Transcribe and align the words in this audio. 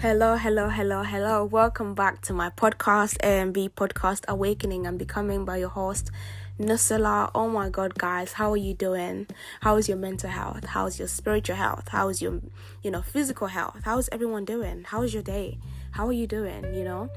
Hello, 0.00 0.34
hello, 0.36 0.70
hello, 0.70 1.02
hello. 1.02 1.44
Welcome 1.44 1.94
back 1.94 2.22
to 2.22 2.32
my 2.32 2.48
podcast, 2.48 3.18
AMB 3.18 3.70
Podcast 3.72 4.24
Awakening 4.28 4.86
and 4.86 4.98
Becoming 4.98 5.44
by 5.44 5.58
your 5.58 5.68
host, 5.68 6.10
Nusala. 6.58 7.30
Oh 7.34 7.50
my 7.50 7.68
god, 7.68 7.94
guys, 7.96 8.32
how 8.32 8.50
are 8.50 8.56
you 8.56 8.72
doing? 8.72 9.26
How 9.60 9.76
is 9.76 9.88
your 9.88 9.98
mental 9.98 10.30
health? 10.30 10.64
How's 10.64 10.98
your 10.98 11.06
spiritual 11.06 11.56
health? 11.56 11.88
How 11.88 12.08
is 12.08 12.22
your, 12.22 12.40
you 12.82 12.90
know, 12.90 13.02
physical 13.02 13.48
health? 13.48 13.82
How 13.84 13.98
is 13.98 14.08
everyone 14.10 14.46
doing? 14.46 14.84
How 14.84 15.02
is 15.02 15.12
your 15.12 15.22
day? 15.22 15.58
How 15.90 16.06
are 16.06 16.14
you 16.14 16.26
doing? 16.26 16.64
You 16.74 16.84
know, 16.84 17.10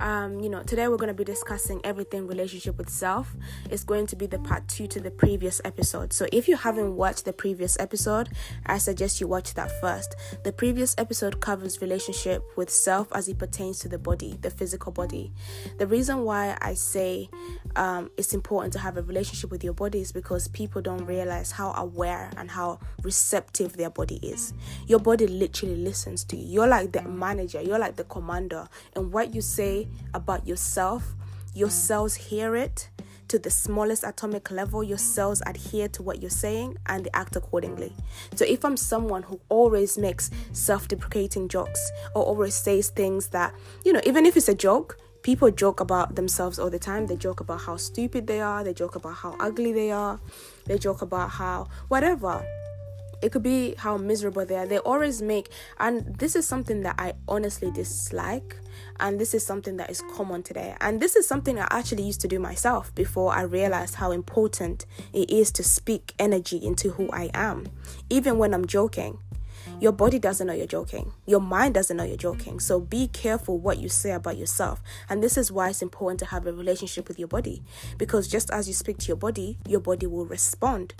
um, 0.00 0.40
you 0.40 0.48
know, 0.48 0.62
today 0.62 0.88
we're 0.88 0.96
going 0.96 1.08
to 1.08 1.14
be 1.14 1.24
discussing 1.24 1.80
everything 1.84 2.26
relationship 2.26 2.78
with 2.78 2.88
self. 2.88 3.34
It's 3.70 3.84
going 3.84 4.06
to 4.08 4.16
be 4.16 4.26
the 4.26 4.38
part 4.38 4.66
two 4.68 4.86
to 4.88 5.00
the 5.00 5.10
previous 5.10 5.60
episode. 5.64 6.12
So 6.12 6.26
if 6.32 6.48
you 6.48 6.56
haven't 6.56 6.96
watched 6.96 7.24
the 7.24 7.32
previous 7.32 7.78
episode, 7.78 8.28
I 8.66 8.78
suggest 8.78 9.20
you 9.20 9.28
watch 9.28 9.54
that 9.54 9.70
first. 9.80 10.14
The 10.44 10.52
previous 10.52 10.94
episode 10.98 11.40
covers 11.40 11.80
relationship 11.80 12.44
with 12.56 12.70
self 12.70 13.08
as 13.12 13.28
it 13.28 13.38
pertains 13.38 13.78
to 13.80 13.88
the 13.88 13.98
body, 13.98 14.38
the 14.40 14.50
physical 14.50 14.92
body. 14.92 15.32
The 15.78 15.86
reason 15.86 16.24
why 16.24 16.56
I 16.60 16.74
say 16.74 17.28
um, 17.76 18.10
it's 18.16 18.34
important 18.34 18.72
to 18.74 18.78
have 18.78 18.96
a 18.96 19.02
relationship 19.02 19.50
with 19.50 19.62
your 19.62 19.74
body 19.74 20.00
is 20.00 20.12
because 20.12 20.48
people 20.48 20.82
don't 20.82 21.04
realize 21.04 21.50
how 21.52 21.72
aware 21.72 22.30
and 22.36 22.50
how 22.50 22.80
receptive 23.02 23.76
their 23.76 23.90
body 23.90 24.16
is. 24.22 24.52
Your 24.86 24.98
body 24.98 25.26
literally 25.26 25.76
listens 25.76 26.24
to 26.24 26.36
you. 26.36 26.46
You're 26.46 26.68
like 26.68 26.92
the 26.92 27.02
manager, 27.02 27.60
you're 27.60 27.78
like 27.78 27.96
the 27.96 28.04
commander, 28.04 28.68
and 28.94 29.12
what 29.12 29.34
you 29.34 29.42
say 29.42 29.85
about 30.14 30.46
yourself, 30.46 31.14
your 31.54 31.70
cells 31.70 32.14
hear 32.14 32.56
it 32.56 32.88
to 33.28 33.38
the 33.38 33.50
smallest 33.50 34.04
atomic 34.04 34.50
level, 34.50 34.84
your 34.84 34.98
cells 34.98 35.42
adhere 35.46 35.88
to 35.88 36.02
what 36.02 36.20
you're 36.20 36.30
saying 36.30 36.76
and 36.86 37.04
they 37.04 37.10
act 37.12 37.36
accordingly. 37.36 37.92
So, 38.34 38.44
if 38.44 38.64
I'm 38.64 38.76
someone 38.76 39.24
who 39.24 39.40
always 39.48 39.98
makes 39.98 40.30
self 40.52 40.88
deprecating 40.88 41.48
jokes 41.48 41.90
or 42.14 42.22
always 42.22 42.54
says 42.54 42.90
things 42.90 43.28
that, 43.28 43.54
you 43.84 43.92
know, 43.92 44.00
even 44.04 44.26
if 44.26 44.36
it's 44.36 44.48
a 44.48 44.54
joke, 44.54 44.98
people 45.22 45.50
joke 45.50 45.80
about 45.80 46.14
themselves 46.14 46.58
all 46.58 46.70
the 46.70 46.78
time. 46.78 47.06
They 47.06 47.16
joke 47.16 47.40
about 47.40 47.62
how 47.62 47.76
stupid 47.76 48.26
they 48.26 48.40
are, 48.40 48.62
they 48.62 48.72
joke 48.72 48.94
about 48.94 49.14
how 49.14 49.36
ugly 49.40 49.72
they 49.72 49.90
are, 49.90 50.20
they 50.66 50.78
joke 50.78 51.02
about 51.02 51.30
how 51.30 51.68
whatever 51.88 52.44
it 53.26 53.32
could 53.32 53.42
be 53.42 53.74
how 53.76 53.96
miserable 53.96 54.46
they 54.46 54.54
are. 54.54 54.66
They 54.66 54.78
always 54.78 55.20
make, 55.20 55.48
and 55.80 56.16
this 56.16 56.36
is 56.36 56.46
something 56.46 56.82
that 56.82 56.94
I 56.96 57.14
honestly 57.26 57.72
dislike, 57.72 58.56
and 59.00 59.20
this 59.20 59.34
is 59.34 59.44
something 59.44 59.78
that 59.78 59.90
is 59.90 60.00
common 60.14 60.44
today. 60.44 60.76
And 60.80 61.00
this 61.00 61.16
is 61.16 61.26
something 61.26 61.58
I 61.58 61.66
actually 61.70 62.04
used 62.04 62.20
to 62.20 62.28
do 62.28 62.38
myself 62.38 62.94
before 62.94 63.32
I 63.32 63.42
realized 63.42 63.96
how 63.96 64.12
important 64.12 64.86
it 65.12 65.28
is 65.28 65.50
to 65.52 65.64
speak 65.64 66.14
energy 66.20 66.58
into 66.64 66.90
who 66.90 67.10
I 67.10 67.30
am, 67.34 67.66
even 68.08 68.38
when 68.38 68.54
I'm 68.54 68.64
joking. 68.64 69.18
Your 69.80 69.90
body 69.90 70.20
doesn't 70.20 70.46
know 70.46 70.52
you're 70.52 70.68
joking. 70.68 71.12
Your 71.26 71.40
mind 71.40 71.74
doesn't 71.74 71.96
know 71.96 72.04
you're 72.04 72.16
joking. 72.16 72.60
So 72.60 72.78
be 72.78 73.08
careful 73.08 73.58
what 73.58 73.78
you 73.78 73.88
say 73.88 74.12
about 74.12 74.38
yourself. 74.38 74.80
And 75.08 75.20
this 75.20 75.36
is 75.36 75.50
why 75.50 75.70
it's 75.70 75.82
important 75.82 76.20
to 76.20 76.26
have 76.26 76.46
a 76.46 76.52
relationship 76.52 77.08
with 77.08 77.18
your 77.18 77.28
body. 77.28 77.64
Because 77.98 78.28
just 78.28 78.52
as 78.52 78.68
you 78.68 78.74
speak 78.74 78.98
to 78.98 79.08
your 79.08 79.16
body, 79.16 79.58
your 79.66 79.80
body 79.80 80.06
will 80.06 80.26
respond. 80.26 80.94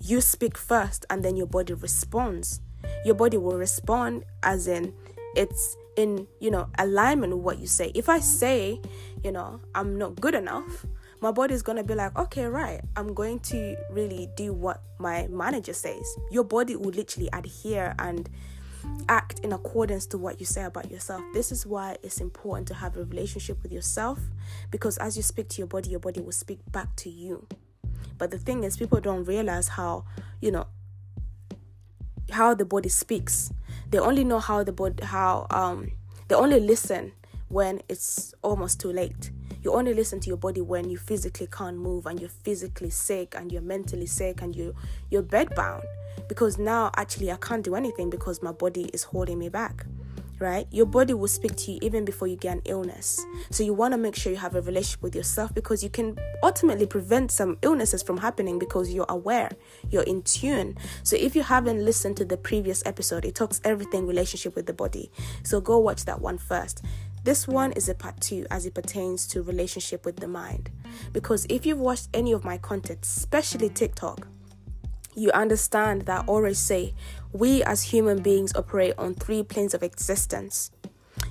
You 0.00 0.20
speak 0.20 0.56
first 0.56 1.04
and 1.10 1.24
then 1.24 1.36
your 1.36 1.46
body 1.46 1.74
responds. 1.74 2.60
Your 3.04 3.14
body 3.14 3.36
will 3.36 3.56
respond 3.56 4.24
as 4.42 4.68
in 4.68 4.94
it's 5.34 5.76
in, 5.96 6.26
you 6.40 6.50
know, 6.50 6.68
alignment 6.78 7.34
with 7.34 7.44
what 7.44 7.58
you 7.58 7.66
say. 7.66 7.90
If 7.94 8.08
I 8.08 8.20
say, 8.20 8.80
you 9.24 9.32
know, 9.32 9.60
I'm 9.74 9.98
not 9.98 10.20
good 10.20 10.34
enough, 10.34 10.86
my 11.20 11.32
body 11.32 11.54
is 11.54 11.62
to 11.62 11.82
be 11.82 11.94
like, 11.94 12.16
okay, 12.16 12.44
right, 12.44 12.80
I'm 12.96 13.12
going 13.12 13.40
to 13.40 13.76
really 13.90 14.28
do 14.36 14.52
what 14.52 14.82
my 14.98 15.26
manager 15.28 15.72
says. 15.72 16.16
Your 16.30 16.44
body 16.44 16.76
will 16.76 16.92
literally 16.92 17.28
adhere 17.32 17.94
and 17.98 18.28
act 19.08 19.40
in 19.40 19.52
accordance 19.52 20.06
to 20.06 20.18
what 20.18 20.38
you 20.38 20.46
say 20.46 20.62
about 20.62 20.90
yourself. 20.90 21.22
This 21.34 21.50
is 21.50 21.66
why 21.66 21.96
it's 22.02 22.20
important 22.20 22.68
to 22.68 22.74
have 22.74 22.96
a 22.96 23.04
relationship 23.04 23.60
with 23.62 23.72
yourself 23.72 24.20
because 24.70 24.96
as 24.98 25.16
you 25.16 25.22
speak 25.22 25.48
to 25.50 25.58
your 25.58 25.66
body, 25.66 25.90
your 25.90 26.00
body 26.00 26.20
will 26.20 26.32
speak 26.32 26.60
back 26.70 26.94
to 26.96 27.10
you. 27.10 27.46
But 28.16 28.30
the 28.30 28.38
thing 28.38 28.64
is, 28.64 28.76
people 28.76 29.00
don't 29.00 29.24
realize 29.24 29.68
how, 29.68 30.04
you 30.40 30.50
know, 30.50 30.66
how 32.30 32.54
the 32.54 32.64
body 32.64 32.88
speaks. 32.88 33.52
They 33.90 33.98
only 33.98 34.24
know 34.24 34.38
how 34.38 34.64
the 34.64 34.72
body, 34.72 35.04
how, 35.04 35.46
um, 35.50 35.92
they 36.28 36.34
only 36.34 36.60
listen 36.60 37.12
when 37.48 37.80
it's 37.88 38.34
almost 38.42 38.80
too 38.80 38.92
late. 38.92 39.30
You 39.62 39.72
only 39.72 39.94
listen 39.94 40.20
to 40.20 40.28
your 40.28 40.36
body 40.36 40.60
when 40.60 40.88
you 40.88 40.96
physically 40.96 41.48
can't 41.50 41.76
move 41.76 42.06
and 42.06 42.20
you're 42.20 42.28
physically 42.28 42.90
sick 42.90 43.34
and 43.36 43.50
you're 43.50 43.62
mentally 43.62 44.06
sick 44.06 44.40
and 44.40 44.54
you 44.54 44.74
you're 45.10 45.22
bedbound. 45.22 45.82
Because 46.28 46.58
now 46.58 46.90
actually 46.96 47.32
I 47.32 47.36
can't 47.36 47.64
do 47.64 47.74
anything 47.74 48.10
because 48.10 48.42
my 48.42 48.52
body 48.52 48.90
is 48.92 49.04
holding 49.04 49.38
me 49.38 49.48
back 49.48 49.86
right? 50.38 50.66
Your 50.70 50.86
body 50.86 51.14
will 51.14 51.28
speak 51.28 51.56
to 51.56 51.72
you 51.72 51.78
even 51.82 52.04
before 52.04 52.28
you 52.28 52.36
get 52.36 52.56
an 52.56 52.62
illness. 52.64 53.24
So 53.50 53.62
you 53.62 53.74
want 53.74 53.92
to 53.92 53.98
make 53.98 54.14
sure 54.14 54.32
you 54.32 54.38
have 54.38 54.54
a 54.54 54.62
relationship 54.62 55.02
with 55.02 55.14
yourself 55.14 55.54
because 55.54 55.82
you 55.82 55.90
can 55.90 56.16
ultimately 56.42 56.86
prevent 56.86 57.30
some 57.30 57.58
illnesses 57.62 58.02
from 58.02 58.18
happening 58.18 58.58
because 58.58 58.92
you're 58.92 59.06
aware, 59.08 59.50
you're 59.90 60.02
in 60.02 60.22
tune. 60.22 60.76
So 61.02 61.16
if 61.16 61.34
you 61.34 61.42
haven't 61.42 61.84
listened 61.84 62.16
to 62.18 62.24
the 62.24 62.36
previous 62.36 62.82
episode, 62.86 63.24
it 63.24 63.34
talks 63.34 63.60
everything 63.64 64.06
relationship 64.06 64.54
with 64.54 64.66
the 64.66 64.72
body. 64.72 65.10
So 65.42 65.60
go 65.60 65.78
watch 65.78 66.04
that 66.04 66.20
one 66.20 66.38
first. 66.38 66.82
This 67.24 67.46
one 67.46 67.72
is 67.72 67.88
a 67.88 67.94
part 67.94 68.20
two 68.20 68.46
as 68.50 68.64
it 68.64 68.74
pertains 68.74 69.26
to 69.28 69.42
relationship 69.42 70.06
with 70.06 70.16
the 70.16 70.28
mind. 70.28 70.70
Because 71.12 71.46
if 71.50 71.66
you've 71.66 71.78
watched 71.78 72.08
any 72.14 72.32
of 72.32 72.44
my 72.44 72.58
content, 72.58 73.00
especially 73.02 73.68
TikTok, 73.68 74.26
you 75.18 75.30
understand 75.32 76.02
that 76.02 76.28
always 76.28 76.58
say 76.58 76.94
we 77.32 77.62
as 77.64 77.82
human 77.82 78.22
beings 78.22 78.54
operate 78.54 78.94
on 78.96 79.14
three 79.14 79.42
planes 79.42 79.74
of 79.74 79.82
existence. 79.82 80.70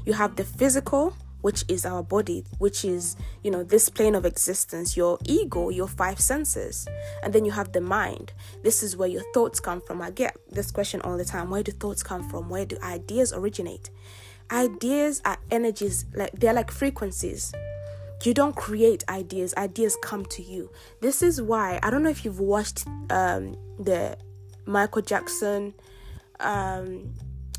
You 0.05 0.13
have 0.13 0.35
the 0.35 0.43
physical, 0.43 1.15
which 1.41 1.63
is 1.67 1.85
our 1.85 2.03
body, 2.03 2.43
which 2.57 2.83
is, 2.83 3.15
you 3.43 3.51
know, 3.51 3.63
this 3.63 3.89
plane 3.89 4.15
of 4.15 4.25
existence, 4.25 4.97
your 4.97 5.17
ego, 5.25 5.69
your 5.69 5.87
five 5.87 6.19
senses. 6.19 6.87
And 7.23 7.33
then 7.33 7.45
you 7.45 7.51
have 7.51 7.71
the 7.71 7.81
mind. 7.81 8.33
This 8.63 8.83
is 8.83 8.97
where 8.97 9.07
your 9.07 9.23
thoughts 9.33 9.59
come 9.59 9.81
from. 9.81 10.01
I 10.01 10.11
get 10.11 10.35
this 10.51 10.71
question 10.71 11.01
all 11.01 11.17
the 11.17 11.25
time 11.25 11.49
where 11.49 11.63
do 11.63 11.71
thoughts 11.71 12.03
come 12.03 12.29
from? 12.29 12.49
Where 12.49 12.65
do 12.65 12.77
ideas 12.83 13.33
originate? 13.33 13.89
Ideas 14.51 15.21
are 15.25 15.37
energies, 15.51 16.05
like 16.13 16.31
they're 16.33 16.53
like 16.53 16.71
frequencies 16.71 17.53
you 18.23 18.33
don't 18.33 18.55
create 18.55 19.03
ideas 19.09 19.53
ideas 19.55 19.97
come 20.01 20.25
to 20.25 20.41
you. 20.41 20.71
This 21.01 21.21
is 21.21 21.41
why 21.41 21.79
i 21.83 21.89
don't 21.89 22.03
know 22.03 22.09
if 22.09 22.25
you've 22.25 22.39
watched 22.39 22.85
um, 23.09 23.55
the 23.79 24.17
michael 24.65 25.01
jackson 25.01 25.73
um, 26.39 27.13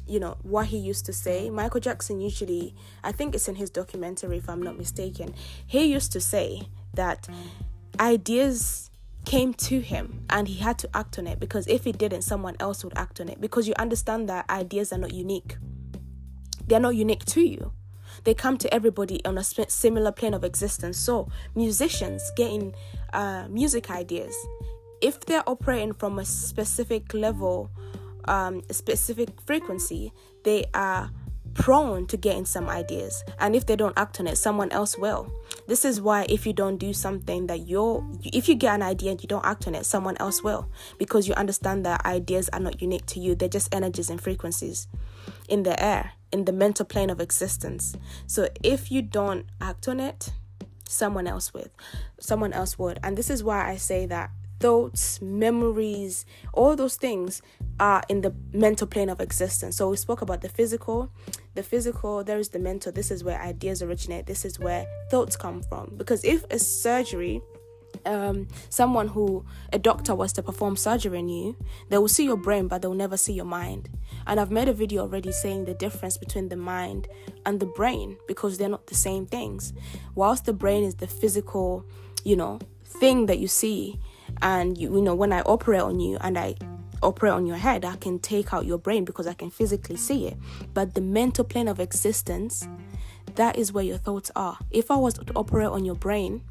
you 0.07 0.19
know 0.21 0.37
what 0.43 0.67
he 0.67 0.79
used 0.79 1.05
to 1.07 1.13
say. 1.13 1.51
Michael 1.51 1.81
jackson 1.81 2.21
usually 2.21 2.75
i 3.05 3.13
think 3.13 3.35
it's 3.35 3.49
in 3.49 3.55
his 3.57 3.71
documentary 3.71 4.39
if 4.39 4.49
i'm 4.49 4.63
not 4.63 4.77
mistaken. 4.77 5.35
He 5.67 5.85
used 5.85 6.13
to 6.13 6.21
say 6.21 6.69
that 6.95 7.29
ideas 8.01 8.91
came 9.25 9.53
to 9.53 9.81
him 9.81 10.25
and 10.31 10.49
he 10.49 10.59
had 10.59 10.79
to 10.79 10.89
act 10.97 11.19
on 11.19 11.27
it 11.27 11.39
because 11.39 11.67
if 11.67 11.85
he 11.85 11.93
didn't 11.93 12.23
someone 12.23 12.57
else 12.61 12.83
would 12.83 12.97
act 12.97 13.21
on 13.21 13.29
it 13.29 13.41
because 13.41 13.69
you 13.69 13.75
understand 13.79 14.29
that 14.29 14.49
ideas 14.49 14.93
are 14.93 14.99
not 14.99 15.13
unique. 15.13 15.57
They're 16.67 16.81
not 16.81 16.95
unique 16.95 17.25
to 17.27 17.41
you 17.41 17.73
they 18.25 18.34
come 18.34 18.56
to 18.59 18.73
everybody 18.73 19.25
on 19.25 19.39
a 19.39 19.45
similar 19.45 20.12
plane 20.12 20.34
of 20.34 20.45
existence. 20.45 20.99
So, 20.99 21.29
musicians 21.55 22.23
getting 22.37 22.75
uh, 23.12 23.47
music 23.49 23.91
ideas, 23.91 24.34
if 25.01 25.21
they're 25.21 25.49
operating 25.49 25.93
from 25.93 26.19
a 26.19 26.25
specific 26.25 27.15
level, 27.15 27.71
um, 28.27 28.62
a 28.69 28.75
specific 28.75 29.28
frequency, 29.47 30.12
they 30.45 30.65
are 30.75 31.11
prone 31.59 32.07
to 32.07 32.17
getting 32.17 32.45
some 32.45 32.69
ideas 32.69 33.25
and 33.39 33.55
if 33.57 33.67
they 33.67 33.77
don't 33.77 33.99
act 33.99 34.21
on 34.21 34.27
it 34.27 34.39
someone 34.39 34.71
else 34.71 34.97
will 34.97 35.31
this 35.67 35.85
is 35.85 36.01
why 36.01 36.25
if 36.29 36.47
you 36.47 36.53
don't 36.53 36.79
do 36.79 36.93
something 36.93 37.47
that 37.49 37.67
you're 37.67 38.07
if 38.23 38.49
you 38.49 38.55
get 38.55 38.75
an 38.75 38.83
idea 38.83 39.11
and 39.11 39.23
you 39.23 39.29
don't 39.29 39.45
act 39.45 39.67
on 39.67 39.75
it 39.75 39.85
someone 39.85 40.17
else 40.19 40.43
will 40.43 40.71
because 40.99 41.27
you 41.27 41.35
understand 41.35 41.85
that 41.85 42.05
ideas 42.07 42.49
are 42.51 42.61
not 42.61 42.81
unique 42.81 43.05
to 43.07 43.19
you 43.19 43.34
they're 43.34 43.49
just 43.49 43.75
energies 43.75 44.09
and 44.09 44.21
frequencies 44.21 44.87
in 45.49 45.65
the 45.65 45.83
air 45.83 46.13
in 46.33 46.45
the 46.45 46.53
mental 46.53 46.84
plane 46.84 47.10
of 47.10 47.21
existence. 47.21 47.97
So 48.27 48.49
if 48.63 48.91
you 48.91 49.03
don't 49.03 49.47
act 49.61 49.89
on 49.89 50.01
it, 50.01 50.33
someone 50.87 51.27
else 51.27 51.53
would. 51.54 51.71
Someone 52.21 52.53
else 52.53 52.78
would. 52.78 52.99
And 53.03 53.16
this 53.16 53.31
is 53.31 53.43
why 53.43 53.69
I 53.69 53.77
say 53.77 54.07
that 54.07 54.31
thoughts, 54.60 55.21
memories, 55.22 56.25
all 56.53 56.77
those 56.77 56.97
things 56.97 57.43
are 57.78 58.03
in 58.09 58.22
the 58.22 58.34
mental 58.53 58.87
plane 58.87 59.09
of 59.09 59.21
existence. 59.21 59.77
So 59.77 59.91
we 59.91 59.97
spoke 59.97 60.22
about 60.22 60.41
the 60.41 60.49
physical. 60.49 61.10
The 61.55 61.63
physical, 61.63 62.25
there 62.25 62.39
is 62.39 62.51
the 62.51 62.59
mental. 62.59 62.93
This 62.93 63.10
is 63.10 63.22
where 63.25 63.41
ideas 63.41 63.83
originate. 63.83 64.27
This 64.27 64.45
is 64.45 64.59
where 64.59 64.87
thoughts 65.10 65.37
come 65.37 65.63
from. 65.63 65.95
Because 65.97 66.25
if 66.25 66.45
a 66.51 66.59
surgery 66.59 67.43
um, 68.05 68.49
someone 68.69 69.09
who 69.09 69.45
a 69.72 69.78
doctor 69.78 70.15
was 70.15 70.33
to 70.34 70.43
perform 70.43 70.77
surgery 70.77 71.19
on 71.19 71.28
you, 71.28 71.57
they 71.89 71.99
will 71.99 72.09
see 72.09 72.25
your 72.25 72.37
brain, 72.37 72.69
but 72.69 72.83
they'll 72.83 72.95
never 72.95 73.16
see 73.16 73.33
your 73.33 73.45
mind. 73.45 73.89
And 74.27 74.39
I've 74.39 74.51
made 74.51 74.69
a 74.69 74.72
video 74.72 75.03
already 75.03 75.33
saying 75.33 75.65
the 75.65 75.75
difference 75.75 76.16
between 76.16 76.49
the 76.49 76.57
mind 76.57 77.09
and 77.47 77.61
the 77.61 77.66
brain 77.66 78.16
because 78.27 78.59
they're 78.59 78.69
not 78.69 78.87
the 78.87 78.95
same 78.95 79.27
things. 79.27 79.72
Whilst 80.15 80.45
the 80.45 80.53
brain 80.53 80.84
is 80.84 80.97
the 80.97 81.07
physical, 81.07 81.84
you 82.25 82.37
know, 82.37 82.59
thing 82.84 83.27
that 83.27 83.39
you 83.39 83.49
see, 83.49 83.99
and 84.42 84.78
you, 84.78 84.95
you 84.95 85.03
know, 85.03 85.15
when 85.15 85.33
I 85.33 85.41
operate 85.42 85.83
on 85.83 86.01
you 86.01 86.19
and 86.21 86.39
I 86.39 86.54
operate 87.03 87.33
on 87.33 87.47
your 87.47 87.57
head. 87.57 87.84
I 87.84 87.97
can 87.97 88.19
take 88.19 88.53
out 88.53 88.66
your 88.66 88.78
brain 88.78 89.04
because 89.04 89.27
I 89.27 89.34
can 89.34 89.51
physically 89.51 89.97
see 89.97 90.27
it. 90.27 90.36
But 90.75 90.95
the 90.95 91.01
mental 91.01 91.45
plane 91.45 91.69
of 91.69 91.80
existence, 91.80 92.66
that 93.34 93.57
is 93.57 93.72
where 93.72 93.84
your 93.84 93.98
thoughts 93.98 94.30
are. 94.36 94.59
If 94.71 94.91
I 94.91 94.97
was 94.97 95.15
to 95.15 95.33
operate 95.34 95.69
on 95.69 95.84
your 95.84 95.95
brain, 95.95 96.42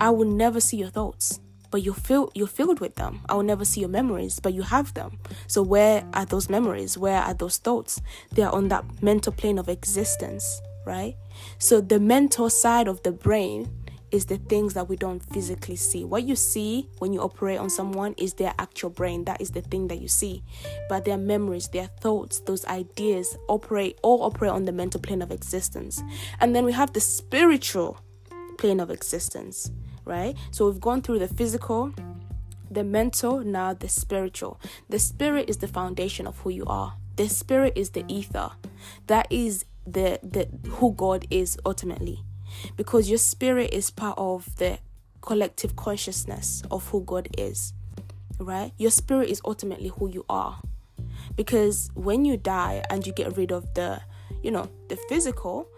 I 0.00 0.10
would 0.10 0.28
never 0.28 0.60
see 0.60 0.76
your 0.76 0.90
thoughts. 0.90 1.40
But 1.70 1.82
you 1.82 1.92
feel 1.92 2.30
you're 2.34 2.46
filled 2.46 2.80
with 2.80 2.94
them. 2.94 3.20
I 3.28 3.34
will 3.34 3.42
never 3.42 3.64
see 3.64 3.80
your 3.80 3.90
memories, 3.90 4.40
but 4.40 4.54
you 4.54 4.62
have 4.62 4.94
them. 4.94 5.18
So 5.48 5.62
where 5.62 6.02
are 6.14 6.24
those 6.24 6.48
memories? 6.48 6.96
Where 6.96 7.20
are 7.20 7.34
those 7.34 7.58
thoughts? 7.58 8.00
They 8.32 8.42
are 8.42 8.54
on 8.54 8.68
that 8.68 9.02
mental 9.02 9.32
plane 9.32 9.58
of 9.58 9.68
existence, 9.68 10.62
right? 10.86 11.14
So 11.58 11.82
the 11.82 12.00
mental 12.00 12.48
side 12.48 12.88
of 12.88 13.02
the 13.02 13.12
brain 13.12 13.68
is 14.10 14.26
the 14.26 14.38
things 14.38 14.74
that 14.74 14.88
we 14.88 14.96
don't 14.96 15.20
physically 15.20 15.76
see. 15.76 16.04
What 16.04 16.24
you 16.24 16.36
see 16.36 16.88
when 16.98 17.12
you 17.12 17.20
operate 17.20 17.58
on 17.58 17.70
someone 17.70 18.14
is 18.16 18.34
their 18.34 18.54
actual 18.58 18.90
brain. 18.90 19.24
That 19.24 19.40
is 19.40 19.50
the 19.50 19.60
thing 19.60 19.88
that 19.88 20.00
you 20.00 20.08
see. 20.08 20.42
But 20.88 21.04
their 21.04 21.18
memories, 21.18 21.68
their 21.68 21.88
thoughts, 22.00 22.40
those 22.40 22.64
ideas 22.66 23.36
operate 23.48 23.98
all 24.02 24.22
operate 24.22 24.52
on 24.52 24.64
the 24.64 24.72
mental 24.72 25.00
plane 25.00 25.22
of 25.22 25.30
existence. 25.30 26.02
And 26.40 26.54
then 26.54 26.64
we 26.64 26.72
have 26.72 26.92
the 26.92 27.00
spiritual 27.00 28.00
plane 28.56 28.80
of 28.80 28.90
existence, 28.90 29.70
right? 30.04 30.36
So 30.50 30.68
we've 30.68 30.80
gone 30.80 31.02
through 31.02 31.20
the 31.20 31.28
physical, 31.28 31.92
the 32.70 32.84
mental, 32.84 33.40
now 33.40 33.74
the 33.74 33.88
spiritual. 33.88 34.60
The 34.88 34.98
spirit 34.98 35.48
is 35.48 35.58
the 35.58 35.68
foundation 35.68 36.26
of 36.26 36.38
who 36.40 36.50
you 36.50 36.64
are. 36.66 36.94
The 37.16 37.28
spirit 37.28 37.72
is 37.76 37.90
the 37.90 38.04
ether. 38.08 38.50
That 39.06 39.26
is 39.30 39.64
the 39.86 40.20
the 40.22 40.48
who 40.68 40.92
God 40.92 41.26
is 41.30 41.58
ultimately 41.64 42.22
because 42.76 43.08
your 43.08 43.18
spirit 43.18 43.72
is 43.72 43.90
part 43.90 44.16
of 44.18 44.56
the 44.56 44.78
collective 45.20 45.76
consciousness 45.76 46.62
of 46.70 46.88
who 46.88 47.02
God 47.02 47.28
is, 47.36 47.72
right? 48.38 48.72
Your 48.78 48.90
spirit 48.90 49.28
is 49.28 49.40
ultimately 49.44 49.88
who 49.88 50.08
you 50.08 50.24
are. 50.28 50.60
Because 51.36 51.90
when 51.94 52.24
you 52.24 52.36
die 52.36 52.82
and 52.90 53.06
you 53.06 53.12
get 53.12 53.36
rid 53.36 53.52
of 53.52 53.74
the, 53.74 54.00
you 54.42 54.50
know, 54.50 54.68
the 54.88 54.96
physical, 55.08 55.68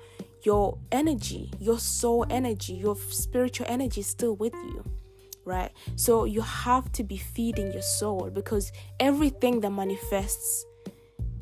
your 0.42 0.78
energy, 0.90 1.50
your 1.58 1.78
soul 1.78 2.24
energy, 2.30 2.74
your 2.74 2.96
spiritual 2.96 3.66
energy 3.68 4.00
is 4.00 4.06
still 4.06 4.36
with 4.36 4.54
you, 4.54 4.84
right? 5.44 5.70
So 5.96 6.24
you 6.24 6.40
have 6.40 6.90
to 6.92 7.04
be 7.04 7.16
feeding 7.16 7.72
your 7.72 7.82
soul 7.82 8.30
because 8.32 8.72
everything 8.98 9.60
that 9.60 9.70
manifests 9.70 10.64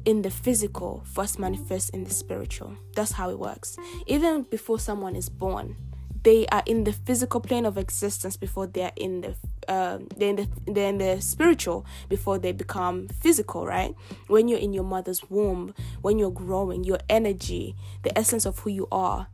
in 0.05 0.23
the 0.23 0.31
physical 0.31 1.03
first 1.05 1.39
manifests 1.39 1.91
in 1.91 2.05
the 2.05 2.11
spiritual. 2.11 2.77
That's 2.95 3.13
how 3.13 3.31
it 3.31 3.39
works. 3.39 3.77
Even 4.07 4.43
before 4.43 4.79
someone 4.79 5.17
is 5.17 5.29
born, 5.29 5.77
they 6.23 6.47
are 6.49 6.63
in 6.67 6.85
the 6.85 6.93
physical 6.93 7.41
plane 7.41 7.65
of 7.65 7.79
existence 7.79 8.37
before 8.37 8.67
they're 8.67 8.93
in 8.97 9.21
the 9.23 9.35
uh, 9.69 9.99
they're 10.17 10.31
in 10.31 10.37
the 10.37 10.49
they're 10.67 10.89
in 10.89 10.99
the 10.99 11.21
spiritual 11.21 11.87
before 12.09 12.39
they 12.39 12.53
become 12.53 13.09
physical 13.09 13.67
right 13.67 13.95
when 14.27 14.49
you're 14.49 14.59
in 14.59 14.73
your 14.73 14.85
mother's 14.85 15.29
womb 15.31 15.75
when 16.01 16.19
you're 16.19 16.31
growing 16.31 16.85
your 16.85 16.99
energy 17.09 17.77
the 18.03 18.19
essence 18.19 18.47
of 18.47 18.59
who 18.61 18.71
you 18.71 18.89
are 18.91 19.29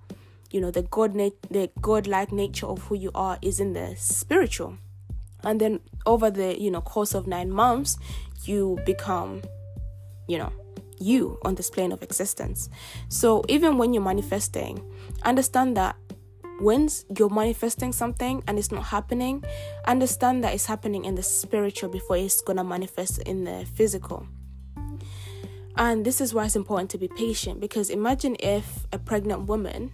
you 0.50 0.60
know 0.60 0.70
the 0.70 0.82
god 0.82 1.14
nat- 1.14 1.40
the 1.50 1.70
god-like 1.80 2.32
nature 2.32 2.66
of 2.66 2.82
who 2.84 2.94
you 2.96 3.10
are 3.14 3.38
is 3.42 3.60
in 3.60 3.72
the 3.72 3.94
spiritual 3.96 4.76
and 5.42 5.60
then 5.60 5.80
over 6.06 6.30
the 6.30 6.60
you 6.60 6.70
know 6.70 6.80
course 6.80 7.14
of 7.14 7.26
nine 7.26 7.50
months 7.50 7.96
you 8.44 8.78
become 8.84 9.42
you 10.28 10.38
know 10.38 10.52
you 11.00 11.38
on 11.42 11.54
this 11.54 11.70
plane 11.70 11.92
of 11.92 12.02
existence. 12.02 12.68
So 13.08 13.44
even 13.48 13.78
when 13.78 13.92
you're 13.92 14.02
manifesting, 14.02 14.82
understand 15.22 15.76
that 15.76 15.96
when 16.60 16.88
you're 17.18 17.30
manifesting 17.30 17.92
something 17.92 18.42
and 18.46 18.58
it's 18.58 18.70
not 18.70 18.84
happening, 18.84 19.44
understand 19.86 20.44
that 20.44 20.54
it's 20.54 20.66
happening 20.66 21.04
in 21.04 21.14
the 21.14 21.22
spiritual 21.22 21.90
before 21.90 22.16
it's 22.16 22.40
gonna 22.40 22.64
manifest 22.64 23.18
in 23.22 23.44
the 23.44 23.66
physical. 23.74 24.26
And 25.76 26.04
this 26.04 26.20
is 26.20 26.32
why 26.32 26.44
it's 26.44 26.54
important 26.54 26.90
to 26.90 26.98
be 26.98 27.08
patient 27.08 27.60
because 27.60 27.90
imagine 27.90 28.36
if 28.38 28.86
a 28.92 28.98
pregnant 28.98 29.46
woman 29.48 29.90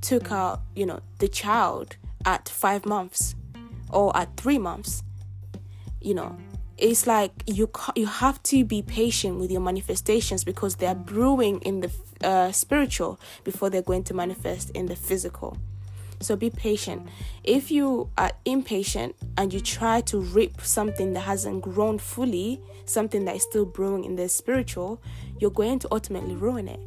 took 0.00 0.30
out, 0.30 0.62
you 0.76 0.86
know, 0.86 1.00
the 1.18 1.26
child 1.26 1.96
at 2.24 2.48
five 2.48 2.86
months 2.86 3.34
or 3.90 4.16
at 4.16 4.36
three 4.36 4.58
months, 4.58 5.02
you 6.00 6.14
know, 6.14 6.36
it's 6.78 7.06
like 7.06 7.32
you 7.46 7.70
you 7.96 8.06
have 8.06 8.42
to 8.44 8.64
be 8.64 8.82
patient 8.82 9.38
with 9.38 9.50
your 9.50 9.60
manifestations 9.60 10.44
because 10.44 10.76
they 10.76 10.86
are 10.86 10.94
brewing 10.94 11.60
in 11.62 11.80
the 11.80 11.90
uh, 12.22 12.52
spiritual 12.52 13.18
before 13.44 13.68
they're 13.68 13.82
going 13.82 14.04
to 14.04 14.14
manifest 14.14 14.70
in 14.70 14.86
the 14.86 14.96
physical. 14.96 15.58
So 16.20 16.34
be 16.36 16.50
patient. 16.50 17.08
If 17.44 17.70
you 17.70 18.10
are 18.18 18.32
impatient 18.44 19.14
and 19.36 19.52
you 19.52 19.60
try 19.60 20.00
to 20.02 20.20
rip 20.20 20.60
something 20.60 21.12
that 21.12 21.20
hasn't 21.20 21.62
grown 21.62 21.98
fully, 21.98 22.60
something 22.86 23.24
that 23.24 23.36
is 23.36 23.42
still 23.42 23.64
brewing 23.64 24.04
in 24.04 24.16
the 24.16 24.28
spiritual, 24.28 25.00
you're 25.38 25.52
going 25.52 25.78
to 25.80 25.88
ultimately 25.92 26.34
ruin 26.34 26.66
it. 26.66 26.80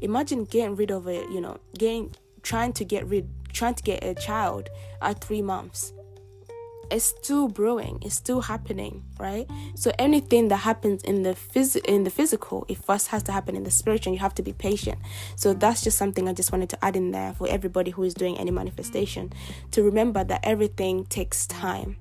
Imagine 0.00 0.44
getting 0.44 0.76
rid 0.76 0.90
of 0.90 1.08
it, 1.08 1.28
you 1.30 1.42
know, 1.42 1.58
getting 1.76 2.14
trying 2.42 2.72
to 2.74 2.84
get 2.84 3.06
rid 3.06 3.28
trying 3.52 3.74
to 3.74 3.82
get 3.82 4.02
a 4.04 4.14
child 4.14 4.68
at 5.02 5.22
3 5.22 5.42
months 5.42 5.92
it's 6.90 7.04
still 7.04 7.48
brewing 7.48 7.98
it's 8.02 8.14
still 8.14 8.40
happening 8.40 9.02
right? 9.18 9.46
So 9.74 9.92
anything 9.98 10.48
that 10.48 10.58
happens 10.58 11.02
in 11.02 11.22
the 11.22 11.30
phys- 11.30 11.84
in 11.84 12.04
the 12.04 12.10
physical 12.10 12.64
it 12.68 12.78
first 12.78 13.08
has 13.08 13.22
to 13.24 13.32
happen 13.32 13.56
in 13.56 13.64
the 13.64 13.70
spiritual 13.70 14.12
you 14.12 14.18
have 14.18 14.34
to 14.34 14.42
be 14.42 14.52
patient. 14.52 14.98
So 15.36 15.52
that's 15.52 15.82
just 15.82 15.98
something 15.98 16.28
i 16.28 16.32
just 16.32 16.52
wanted 16.52 16.70
to 16.70 16.84
add 16.84 16.96
in 16.96 17.10
there 17.10 17.32
for 17.34 17.48
everybody 17.48 17.90
who 17.90 18.02
is 18.02 18.14
doing 18.14 18.38
any 18.38 18.50
manifestation 18.50 19.32
to 19.72 19.82
remember 19.82 20.24
that 20.24 20.40
everything 20.42 21.04
takes 21.06 21.46
time. 21.46 21.96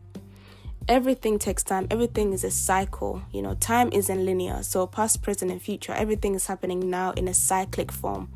Everything 0.88 1.38
takes 1.38 1.64
time. 1.64 1.88
Everything 1.92 2.34
is 2.34 2.44
a 2.44 2.52
cycle 2.52 3.22
you 3.32 3.42
know 3.42 3.56
time 3.56 3.90
isn't 3.92 4.26
linear. 4.26 4.64
So 4.64 4.88
past 4.88 5.22
present 5.22 5.52
and 5.52 5.62
future 5.62 5.94
everything 5.94 6.36
is 6.36 6.48
happening 6.48 6.90
now 6.90 7.12
in 7.12 7.28
a 7.28 7.34
cyclic 7.34 7.92
form 7.92 8.30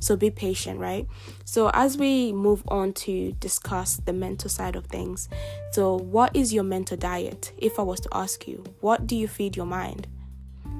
so 0.00 0.16
be 0.16 0.30
patient, 0.30 0.78
right? 0.78 1.06
So, 1.44 1.70
as 1.72 1.96
we 1.96 2.32
move 2.32 2.62
on 2.68 2.92
to 3.04 3.32
discuss 3.32 3.96
the 3.96 4.12
mental 4.12 4.50
side 4.50 4.76
of 4.76 4.86
things, 4.86 5.28
so 5.72 5.96
what 5.98 6.34
is 6.34 6.52
your 6.52 6.64
mental 6.64 6.96
diet? 6.96 7.52
If 7.58 7.78
I 7.78 7.82
was 7.82 8.00
to 8.00 8.08
ask 8.12 8.46
you, 8.46 8.64
what 8.80 9.06
do 9.06 9.16
you 9.16 9.28
feed 9.28 9.56
your 9.56 9.66
mind? 9.66 10.06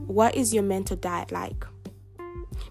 What 0.07 0.35
is 0.35 0.55
your 0.55 0.63
mental 0.63 0.97
diet 0.97 1.33
like? 1.33 1.65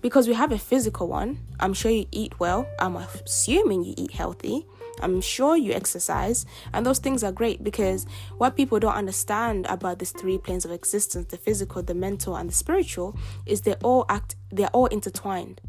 Because 0.01 0.27
we 0.27 0.33
have 0.33 0.51
a 0.51 0.57
physical 0.57 1.07
one. 1.07 1.39
I'm 1.59 1.73
sure 1.73 1.91
you 1.91 2.05
eat 2.11 2.39
well. 2.39 2.67
I'm 2.79 2.95
assuming 2.95 3.83
you 3.83 3.93
eat 3.97 4.11
healthy. 4.11 4.65
I'm 5.01 5.21
sure 5.21 5.57
you 5.57 5.73
exercise, 5.73 6.45
and 6.73 6.85
those 6.85 6.99
things 6.99 7.23
are 7.23 7.31
great 7.31 7.63
because 7.63 8.05
what 8.37 8.55
people 8.55 8.79
don't 8.79 8.93
understand 8.93 9.65
about 9.69 9.99
these 9.99 10.11
three 10.11 10.37
planes 10.37 10.65
of 10.65 10.71
existence 10.71 11.27
the 11.27 11.37
physical, 11.37 11.83
the 11.83 11.93
mental, 11.93 12.35
and 12.35 12.49
the 12.49 12.53
spiritual 12.53 13.17
is 13.45 13.61
they 13.61 13.73
all 13.83 14.05
act, 14.09 14.35
they're 14.51 14.69
all 14.69 14.85
intertwined. 14.87 15.59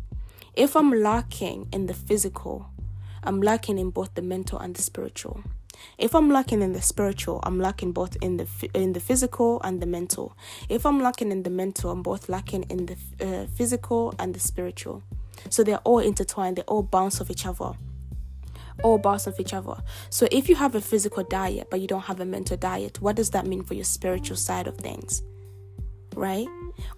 If 0.57 0.75
I'm 0.75 0.91
lacking 0.91 1.69
in 1.71 1.85
the 1.85 1.93
physical, 1.93 2.71
I'm 3.23 3.43
lacking 3.43 3.79
in 3.79 3.91
both 3.91 4.15
the 4.15 4.23
mental 4.23 4.59
and 4.59 4.75
the 4.75 4.81
spiritual. 4.81 5.43
If 5.99 6.15
I'm 6.15 6.31
lacking 6.31 6.63
in 6.63 6.73
the 6.73 6.81
spiritual, 6.81 7.41
I'm 7.43 7.61
lacking 7.61 7.93
both 7.93 8.17
in 8.23 8.39
the 8.39 8.47
in 8.73 8.95
the 8.95 9.01
physical 9.01 9.61
and 9.65 9.83
the 9.83 9.87
mental. 9.87 10.35
If 10.71 10.87
I'm 10.87 10.99
lacking 10.99 11.31
in 11.31 11.43
the 11.43 11.51
mental, 11.51 11.91
I'm 11.91 12.03
both 12.03 12.31
lacking 12.31 12.63
in 12.71 12.87
the 12.87 12.97
uh, 13.21 13.47
physical 13.55 14.15
and 14.19 14.35
the 14.35 14.41
spiritual. 14.41 15.03
So 15.51 15.63
they're 15.63 15.85
all 15.85 15.99
intertwined. 15.99 16.57
They 16.57 16.63
all 16.63 16.83
bounce 16.83 17.21
off 17.21 17.31
each 17.31 17.45
other. 17.45 17.73
All 18.83 18.97
bounce 18.97 19.29
off 19.29 19.39
each 19.39 19.53
other. 19.53 19.77
So 20.09 20.27
if 20.33 20.49
you 20.49 20.57
have 20.57 20.75
a 20.75 20.81
physical 20.81 21.25
diet 21.25 21.69
but 21.71 21.83
you 21.83 21.87
don't 21.87 22.05
have 22.05 22.21
a 22.21 22.25
mental 22.25 22.57
diet, 22.57 23.03
what 23.03 23.17
does 23.17 23.29
that 23.33 23.47
mean 23.47 23.63
for 23.63 23.75
your 23.75 23.85
spiritual 23.85 24.39
side 24.39 24.67
of 24.67 24.79
things? 24.79 25.23
Right? 26.17 26.47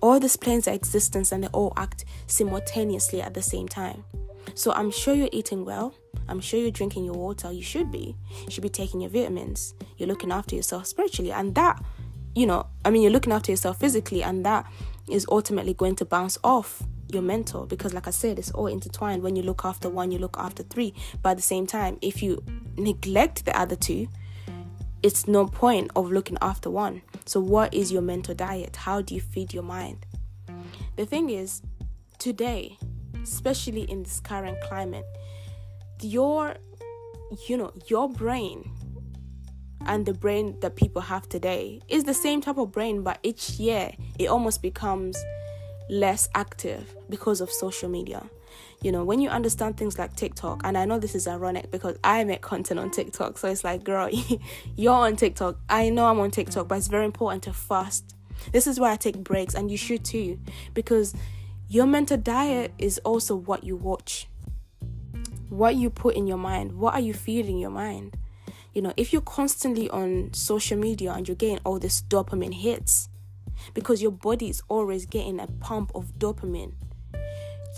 All 0.01 0.19
these 0.19 0.37
planes 0.37 0.69
are 0.69 0.75
existence 0.75 1.33
and 1.33 1.45
they 1.45 1.49
all 1.49 1.73
act 1.77 2.05
simultaneously 2.27 3.21
at 3.21 3.35
the 3.35 3.43
same 3.43 3.69
time. 3.69 4.05
So 4.55 4.73
I'm 4.73 4.91
sure 4.91 5.15
you're 5.15 5.29
eating 5.33 5.65
well. 5.65 5.95
I'm 6.29 6.41
sure 6.41 6.61
you're 6.61 6.71
drinking 6.71 7.05
your 7.05 7.15
water. 7.15 7.53
You 7.53 7.63
should 7.63 7.91
be. 7.91 8.17
You 8.45 8.51
should 8.51 8.63
be 8.63 8.69
taking 8.69 9.01
your 9.01 9.11
vitamins. 9.11 9.75
You're 9.97 10.09
looking 10.09 10.33
after 10.33 10.57
yourself 10.57 10.87
spiritually. 10.87 11.33
And 11.33 11.55
that, 11.55 11.83
you 12.35 12.47
know, 12.47 12.67
I 12.85 12.91
mean, 12.91 13.03
you're 13.03 13.13
looking 13.13 13.33
after 13.33 13.51
yourself 13.51 13.79
physically, 13.79 14.23
and 14.23 14.45
that 14.45 14.71
is 15.09 15.27
ultimately 15.31 15.75
going 15.75 15.97
to 15.97 16.05
bounce 16.05 16.39
off 16.45 16.83
your 17.11 17.23
mental 17.23 17.67
because, 17.67 17.95
like 17.95 18.07
I 18.07 18.11
said, 18.11 18.39
it's 18.39 18.51
all 18.51 18.67
intertwined. 18.67 19.23
When 19.23 19.37
you 19.37 19.43
look 19.43 19.65
after 19.65 19.89
one, 19.89 20.11
you 20.13 20.19
look 20.19 20.37
after 20.39 20.63
three. 20.63 20.95
But 21.23 21.31
at 21.31 21.37
the 21.39 21.43
same 21.43 21.67
time, 21.67 21.99
if 22.03 22.23
you 22.23 22.43
neglect 22.77 23.45
the 23.45 23.59
other 23.59 23.77
two, 23.77 24.09
it's 25.03 25.29
no 25.29 25.47
point 25.47 25.91
of 25.95 26.11
looking 26.11 26.39
after 26.43 26.71
one. 26.71 27.03
So, 27.25 27.41
what 27.41 27.73
is 27.73 27.93
your 27.93 28.03
mental 28.03 28.35
diet? 28.35 28.77
How 28.77 29.01
do 29.01 29.15
you 29.15 29.21
feed 29.21 29.53
your 29.53 29.63
mind? 29.63 30.07
The 30.97 31.07
thing 31.07 31.31
is, 31.31 31.63
today, 32.19 32.79
especially 33.23 33.83
in 33.83 34.03
this 34.03 34.21
current 34.21 34.59
climate, 34.63 35.05
your 36.01 36.57
you 37.47 37.57
know, 37.57 37.73
your 37.87 38.09
brain 38.09 38.71
and 39.87 40.07
the 40.07 40.15
brain 40.15 40.57
that 40.61 40.77
people 40.77 41.03
have 41.03 41.29
today 41.29 41.81
is 41.89 42.05
the 42.05 42.15
same 42.15 42.41
type 42.41 42.59
of 42.59 42.73
brain, 42.73 43.03
but 43.03 43.19
each 43.23 43.51
year 43.51 43.93
it 44.19 44.27
almost 44.27 44.63
becomes 44.63 45.17
less 45.91 46.29
active 46.35 46.95
because 47.09 47.41
of 47.41 47.51
social 47.51 47.89
media. 47.89 48.29
You 48.81 48.93
know, 48.93 49.03
when 49.03 49.21
you 49.21 49.29
understand 49.29 49.77
things 49.77 49.99
like 49.99 50.15
TikTok, 50.15 50.61
and 50.63 50.79
I 50.79 50.85
know 50.85 51.01
this 51.01 51.17
is 51.17 51.27
ironic 51.27 51.73
because 51.73 51.99
I 52.05 52.23
make 52.23 52.43
content 52.43 52.79
on 52.79 52.93
TikTok, 52.93 53.37
so 53.37 53.49
it's 53.49 53.65
like, 53.65 53.83
girl, 53.83 54.09
you're 54.77 54.93
on 54.93 55.17
TikTok. 55.17 55.59
I 55.69 55.91
know 55.91 56.07
I'm 56.07 56.21
on 56.21 56.31
TikTok, 56.31 56.69
but 56.69 56.79
it's 56.79 56.87
very 56.87 57.05
important 57.05 57.43
to 57.45 57.53
fast. 57.53 58.15
This 58.53 58.69
is 58.69 58.79
why 58.79 58.93
I 58.93 58.97
take 58.97 59.17
breaks, 59.17 59.55
and 59.55 59.69
you 59.69 59.77
should 59.77 60.05
too, 60.05 60.39
because 60.75 61.13
your 61.69 61.87
mental 61.87 62.17
diet 62.17 62.73
is 62.79 62.99
also 62.99 63.35
what 63.35 63.65
you 63.65 63.75
watch, 63.75 64.29
what 65.49 65.75
you 65.75 65.91
put 65.91 66.15
in 66.15 66.29
your 66.29 66.39
mind, 66.39 66.73
what 66.73 66.95
are 66.95 67.01
you 67.01 67.15
feeding 67.15 67.59
your 67.59 67.71
mind. 67.71 68.17
You 68.75 68.83
know, 68.83 68.93
if 68.97 69.13
you're 69.13 69.23
constantly 69.23 69.91
on 69.91 70.33
social 70.35 70.79
media 70.79 71.13
and 71.13 71.27
you're 71.27 71.35
getting 71.35 71.59
all 71.65 71.81
this 71.81 72.01
dopamine 72.03 72.55
hits, 72.55 73.09
because 73.75 74.01
your 74.01 74.13
body 74.13 74.49
is 74.49 74.63
always 74.69 75.05
getting 75.05 75.41
a 75.41 75.49
pump 75.49 75.91
of 75.97 76.13
dopamine 76.19 76.75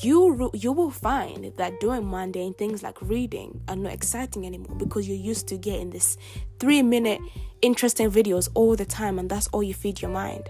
you 0.03 0.51
you 0.55 0.73
will 0.73 0.91
find 0.91 1.53
that 1.57 1.81
doing 1.81 2.09
mundane 2.09 2.55
things 2.55 2.83
like 2.83 3.01
reading 3.03 3.61
are 3.69 3.77
not 3.77 3.93
exciting 3.93 4.47
anymore 4.47 4.77
because 4.77 5.07
you're 5.07 5.17
used 5.17 5.49
to 5.49 5.57
getting 5.57 5.91
this 5.91 6.17
three 6.59 6.83
minute 6.83 7.21
interesting 7.63 8.11
videos 8.11 8.49
all 8.55 8.77
the 8.77 8.85
time 8.85 9.19
and 9.19 9.29
that's 9.31 9.49
all 9.49 9.63
you 9.63 9.75
feed 9.75 10.01
your 10.01 10.11
mind. 10.11 10.49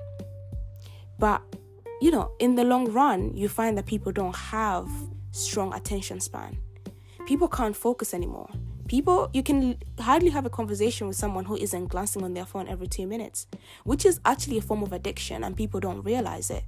But 1.19 1.43
you 2.01 2.11
know 2.11 2.31
in 2.39 2.55
the 2.55 2.65
long 2.65 2.93
run 2.93 3.37
you 3.37 3.49
find 3.49 3.77
that 3.79 3.87
people 3.87 4.13
don't 4.13 4.37
have 4.37 4.89
strong 5.33 5.75
attention 5.75 6.21
span. 6.21 6.59
People 7.27 7.49
can't 7.49 7.77
focus 7.77 8.15
anymore. 8.15 8.51
People 8.89 9.31
you 9.33 9.43
can 9.43 9.77
hardly 9.99 10.31
have 10.31 10.47
a 10.47 10.51
conversation 10.51 11.07
with 11.07 11.17
someone 11.17 11.45
who 11.45 11.57
isn't 11.57 11.89
glancing 11.89 12.23
on 12.23 12.35
their 12.35 12.47
phone 12.47 12.69
every 12.69 12.89
two 12.89 13.07
minutes 13.07 13.47
which 13.85 14.05
is 14.05 14.21
actually 14.25 14.59
a 14.59 14.63
form 14.63 14.83
of 14.83 14.93
addiction 14.93 15.43
and 15.43 15.57
people 15.57 15.81
don't 15.81 16.03
realize 16.03 16.51
it. 16.51 16.65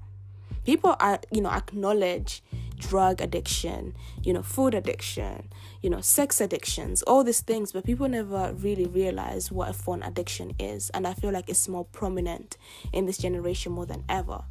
People 0.65 0.97
are 0.99 1.21
you 1.31 1.41
know 1.41 1.51
acknowledge 1.51 2.43
drug 2.83 3.21
addiction, 3.21 3.95
you 4.23 4.33
know, 4.33 4.43
food 4.43 4.75
addiction, 4.75 5.49
you 5.81 5.89
know, 5.89 6.01
sex 6.01 6.41
addictions, 6.41 7.03
all 7.05 7.23
these 7.23 7.41
things, 7.41 7.73
but 7.73 7.85
people 7.85 8.09
never 8.09 8.53
really 8.55 8.87
realize 8.87 9.53
what 9.53 9.71
a 9.71 9.73
phone 9.73 10.03
addiction 10.03 10.53
is. 10.59 10.91
And 10.91 11.07
I 11.07 11.15
feel 11.15 11.31
like 11.31 11.49
it's 11.49 11.69
more 11.69 11.85
prominent 11.85 12.57
in 12.93 13.07
this 13.07 13.19
generation 13.19 13.73
more 13.73 13.87
than 13.87 14.05
ever. 14.09 14.43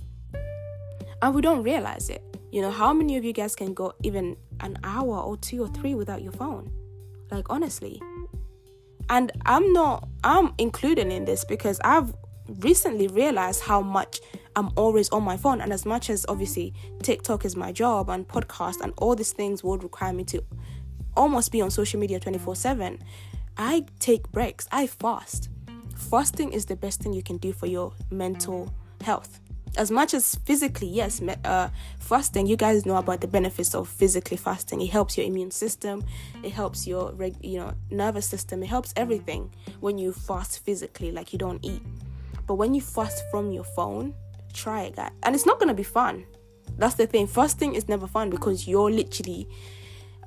And 1.22 1.36
we 1.36 1.42
don't 1.42 1.64
realize 1.64 2.10
it. 2.10 2.24
You 2.52 2.62
know, 2.62 2.72
how 2.72 2.94
many 2.94 3.18
of 3.18 3.24
you 3.24 3.34
guys 3.34 3.56
can 3.56 3.74
go 3.74 3.94
even 4.02 4.38
an 4.62 4.78
hour 4.84 5.18
or 5.20 5.38
two 5.38 5.64
or 5.64 5.68
three 5.68 5.94
without 5.94 6.22
your 6.22 6.34
phone? 6.34 6.72
Like, 7.30 7.50
honestly. 7.50 8.02
And 9.10 9.32
I'm 9.46 9.74
not, 9.74 10.08
I'm 10.24 10.54
included 10.58 11.08
in 11.08 11.26
this 11.26 11.44
because 11.44 11.80
I've 11.84 12.14
recently 12.60 13.08
realized 13.08 13.62
how 13.62 13.82
much 13.82 14.20
I'm 14.56 14.70
always 14.76 15.10
on 15.10 15.24
my 15.24 15.38
phone. 15.38 15.62
And 15.62 15.72
as 15.72 15.86
much 15.86 16.10
as 16.10 16.26
obviously 16.28 16.74
TikTok 17.02 17.46
is 17.46 17.56
my 17.56 17.72
job 17.72 18.10
and 18.10 18.28
podcast 18.28 18.82
and 18.82 18.94
all 18.98 19.16
these 19.16 19.34
things 19.34 19.64
would 19.64 19.84
require 19.84 20.14
me 20.14 20.24
to 20.26 20.44
almost 21.16 21.52
be 21.52 21.62
on 21.62 21.70
social 21.72 22.00
media 22.00 22.20
24 22.20 22.56
7, 22.56 23.00
I 23.58 23.86
take 24.00 24.32
breaks. 24.32 24.68
I 24.72 24.88
fast. 24.88 25.50
Fasting 25.96 26.52
is 26.52 26.66
the 26.66 26.76
best 26.76 27.02
thing 27.02 27.14
you 27.14 27.24
can 27.24 27.38
do 27.38 27.54
for 27.54 27.68
your 27.68 27.94
mental 28.10 28.74
health. 29.02 29.40
As 29.78 29.90
much 29.90 30.14
as 30.14 30.36
physically, 30.44 30.88
yes, 30.88 31.22
uh, 31.46 31.70
fasting, 31.98 32.46
you 32.46 32.58
guys 32.58 32.86
know 32.86 32.98
about 32.98 33.22
the 33.22 33.28
benefits 33.28 33.74
of 33.74 33.88
physically 33.88 34.36
fasting. 34.36 34.82
It 34.82 34.90
helps 34.90 35.18
your 35.18 35.26
immune 35.26 35.52
system, 35.52 36.04
it 36.44 36.52
helps 36.52 36.86
your 36.86 37.14
you 37.42 37.58
know 37.58 37.74
nervous 37.90 38.26
system, 38.26 38.64
it 38.64 38.68
helps 38.68 38.94
everything 38.98 39.54
when 39.80 39.98
you 39.98 40.12
fast 40.12 40.66
physically, 40.66 41.12
like 41.12 41.32
you 41.32 41.40
don't 41.40 41.64
eat. 41.64 41.82
But 42.52 42.56
when 42.56 42.74
you 42.74 42.82
fast 42.82 43.24
from 43.32 43.54
your 43.54 43.64
phone, 43.64 44.14
try 44.52 44.82
it, 44.82 44.98
guys. 44.98 45.12
And 45.24 45.34
it's 45.34 45.46
not 45.46 45.58
gonna 45.58 45.74
be 45.74 45.84
fun. 45.84 46.26
That's 46.78 46.96
the 46.96 47.08
thing. 47.08 47.26
Fasting 47.26 47.76
is 47.76 47.88
never 47.88 48.08
fun 48.08 48.30
because 48.30 48.68
you're 48.68 48.92
literally 48.92 49.48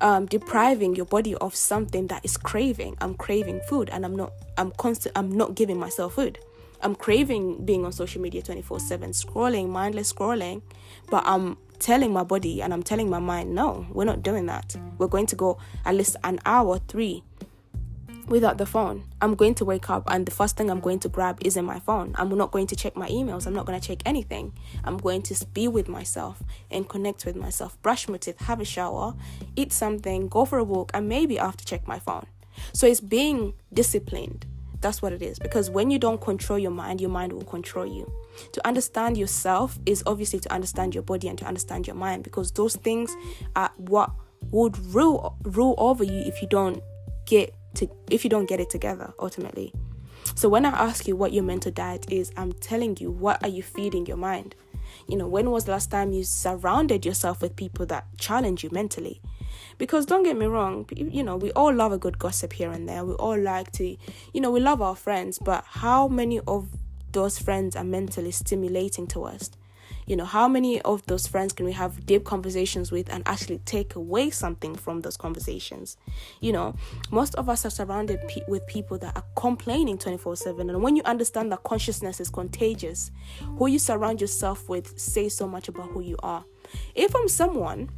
um, 0.01 0.25
depriving 0.25 0.95
your 0.95 1.05
body 1.05 1.35
of 1.35 1.53
something 1.53 2.07
that 2.07 2.25
is 2.25 2.35
craving. 2.35 2.97
I'm 2.99 3.13
craving 3.13 3.61
food, 3.69 3.91
and 3.91 4.03
I'm 4.03 4.15
not. 4.15 4.33
I'm 4.57 4.71
constant. 4.71 5.15
I'm 5.15 5.29
not 5.29 5.53
giving 5.53 5.77
myself 5.77 6.15
food. 6.15 6.39
I'm 6.81 6.95
craving 6.95 7.63
being 7.63 7.85
on 7.85 7.91
social 7.91 8.23
media 8.23 8.41
24 8.41 8.79
7, 8.79 9.11
scrolling, 9.11 9.69
mindless 9.69 10.11
scrolling, 10.11 10.63
but 11.11 11.21
I'm 11.27 11.57
telling 11.77 12.11
my 12.11 12.23
body 12.23 12.63
and 12.63 12.73
I'm 12.73 12.81
telling 12.81 13.07
my 13.07 13.19
mind, 13.19 13.53
no, 13.53 13.85
we're 13.91 14.05
not 14.05 14.23
doing 14.23 14.47
that. 14.47 14.75
We're 14.97 15.07
going 15.07 15.27
to 15.27 15.35
go 15.35 15.59
at 15.85 15.93
least 15.93 16.15
an 16.23 16.39
hour, 16.43 16.79
three, 16.87 17.23
without 18.27 18.57
the 18.57 18.65
phone. 18.65 19.03
I'm 19.21 19.35
going 19.35 19.55
to 19.55 19.65
wake 19.65 19.89
up 19.89 20.03
and 20.07 20.25
the 20.25 20.31
first 20.31 20.57
thing 20.57 20.69
I'm 20.69 20.79
going 20.79 20.99
to 20.99 21.09
grab 21.09 21.39
isn't 21.43 21.65
my 21.65 21.79
phone. 21.79 22.15
I'm 22.17 22.29
not 22.29 22.51
going 22.51 22.67
to 22.67 22.75
check 22.75 22.95
my 22.95 23.07
emails. 23.09 23.45
I'm 23.45 23.53
not 23.53 23.65
going 23.65 23.79
to 23.79 23.87
check 23.87 23.99
anything. 24.05 24.53
I'm 24.83 24.97
going 24.97 25.21
to 25.23 25.45
be 25.53 25.67
with 25.67 25.87
myself 25.87 26.41
and 26.71 26.87
connect 26.87 27.25
with 27.25 27.35
myself, 27.35 27.81
brush 27.81 28.07
my 28.07 28.17
teeth, 28.17 28.39
have 28.41 28.59
a 28.59 28.65
shower, 28.65 29.13
eat 29.55 29.71
something, 29.71 30.27
go 30.27 30.45
for 30.45 30.57
a 30.57 30.63
walk, 30.63 30.91
and 30.93 31.07
maybe 31.07 31.37
after 31.37 31.63
check 31.63 31.87
my 31.87 31.99
phone. 31.99 32.25
So 32.73 32.87
it's 32.87 33.01
being 33.01 33.53
disciplined. 33.73 34.45
That's 34.81 35.01
what 35.01 35.13
it 35.13 35.21
is. 35.21 35.39
Because 35.39 35.69
when 35.69 35.89
you 35.89 35.99
don't 35.99 36.21
control 36.21 36.59
your 36.59 36.71
mind, 36.71 37.01
your 37.01 37.09
mind 37.09 37.33
will 37.33 37.43
control 37.43 37.85
you. 37.85 38.11
To 38.51 38.67
understand 38.67 39.17
yourself 39.17 39.79
is 39.85 40.03
obviously 40.05 40.39
to 40.41 40.53
understand 40.53 40.93
your 40.93 41.03
body 41.03 41.27
and 41.27 41.37
to 41.39 41.45
understand 41.45 41.87
your 41.87 41.95
mind 41.95 42.23
because 42.23 42.51
those 42.51 42.75
things 42.75 43.15
are 43.55 43.71
what 43.77 44.11
would 44.51 44.77
rule 44.93 45.37
rule 45.43 45.73
over 45.77 46.03
you 46.03 46.19
if 46.19 46.41
you 46.41 46.47
don't 46.47 46.83
get 47.25 47.53
to 47.75 47.89
if 48.09 48.23
you 48.23 48.29
don't 48.29 48.47
get 48.47 48.59
it 48.59 48.69
together 48.69 49.13
ultimately. 49.19 49.73
So 50.33 50.49
when 50.49 50.65
I 50.65 50.69
ask 50.69 51.07
you 51.07 51.15
what 51.15 51.33
your 51.33 51.43
mental 51.43 51.71
diet 51.71 52.05
is, 52.11 52.31
I'm 52.35 52.51
telling 52.53 52.97
you 52.99 53.11
what 53.11 53.43
are 53.43 53.49
you 53.49 53.63
feeding 53.63 54.05
your 54.05 54.17
mind? 54.17 54.55
You 55.07 55.17
know, 55.17 55.27
when 55.27 55.51
was 55.51 55.65
the 55.65 55.71
last 55.71 55.91
time 55.91 56.13
you 56.13 56.23
surrounded 56.23 57.05
yourself 57.05 57.41
with 57.41 57.55
people 57.55 57.85
that 57.87 58.05
challenge 58.17 58.63
you 58.63 58.69
mentally? 58.71 59.21
Because 59.77 60.05
don't 60.05 60.23
get 60.23 60.37
me 60.37 60.45
wrong, 60.45 60.87
you 60.95 61.23
know, 61.23 61.35
we 61.35 61.51
all 61.51 61.73
love 61.73 61.91
a 61.91 61.97
good 61.97 62.17
gossip 62.17 62.53
here 62.53 62.71
and 62.71 62.87
there. 62.87 63.03
We 63.03 63.13
all 63.13 63.37
like 63.37 63.71
to, 63.73 63.97
you 64.33 64.41
know, 64.41 64.51
we 64.51 64.59
love 64.59 64.81
our 64.81 64.95
friends, 64.95 65.37
but 65.37 65.63
how 65.67 66.07
many 66.07 66.39
of 66.47 66.69
those 67.11 67.37
friends 67.37 67.75
are 67.75 67.83
mentally 67.83 68.31
stimulating 68.31 69.07
to 69.07 69.23
us? 69.23 69.51
You 70.05 70.15
know, 70.15 70.25
how 70.25 70.47
many 70.47 70.81
of 70.83 71.03
those 71.07 71.25
friends 71.25 71.51
can 71.51 71.65
we 71.65 71.71
have 71.71 72.05
deep 72.05 72.25
conversations 72.25 72.91
with 72.91 73.11
and 73.11 73.23
actually 73.25 73.57
take 73.59 73.95
away 73.95 74.29
something 74.29 74.75
from 74.75 75.01
those 75.01 75.17
conversations? 75.17 75.97
You 76.41 76.53
know, 76.53 76.75
most 77.09 77.33
of 77.35 77.49
us 77.49 77.65
are 77.65 77.71
surrounded 77.71 78.19
pe- 78.27 78.45
with 78.47 78.67
people 78.67 78.99
that 78.99 79.15
are 79.15 79.23
complaining 79.35 79.97
24 79.97 80.35
7. 80.35 80.69
And 80.69 80.83
when 80.83 80.95
you 80.95 81.01
understand 81.03 81.51
that 81.51 81.63
consciousness 81.63 82.19
is 82.19 82.29
contagious, 82.29 83.11
who 83.57 83.67
you 83.67 83.79
surround 83.79 84.21
yourself 84.21 84.69
with 84.69 84.99
says 84.99 85.35
so 85.35 85.47
much 85.47 85.69
about 85.69 85.89
who 85.89 86.01
you 86.01 86.17
are. 86.21 86.45
If 86.93 87.15
I'm 87.15 87.27
someone 87.27 87.89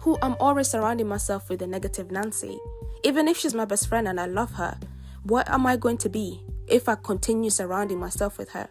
who 0.00 0.18
I'm 0.22 0.36
always 0.40 0.68
surrounding 0.68 1.06
myself 1.06 1.48
with 1.48 1.62
a 1.62 1.66
negative 1.66 2.10
Nancy, 2.10 2.58
even 3.04 3.28
if 3.28 3.36
she's 3.36 3.54
my 3.54 3.64
best 3.64 3.88
friend 3.88 4.08
and 4.08 4.20
I 4.20 4.26
love 4.26 4.52
her, 4.54 4.78
what 5.22 5.48
am 5.48 5.66
I 5.66 5.76
going 5.76 5.98
to 5.98 6.08
be 6.08 6.42
if 6.66 6.88
I 6.88 6.96
continue 6.96 7.50
surrounding 7.50 8.00
myself 8.00 8.36
with 8.36 8.50
her? 8.50 8.68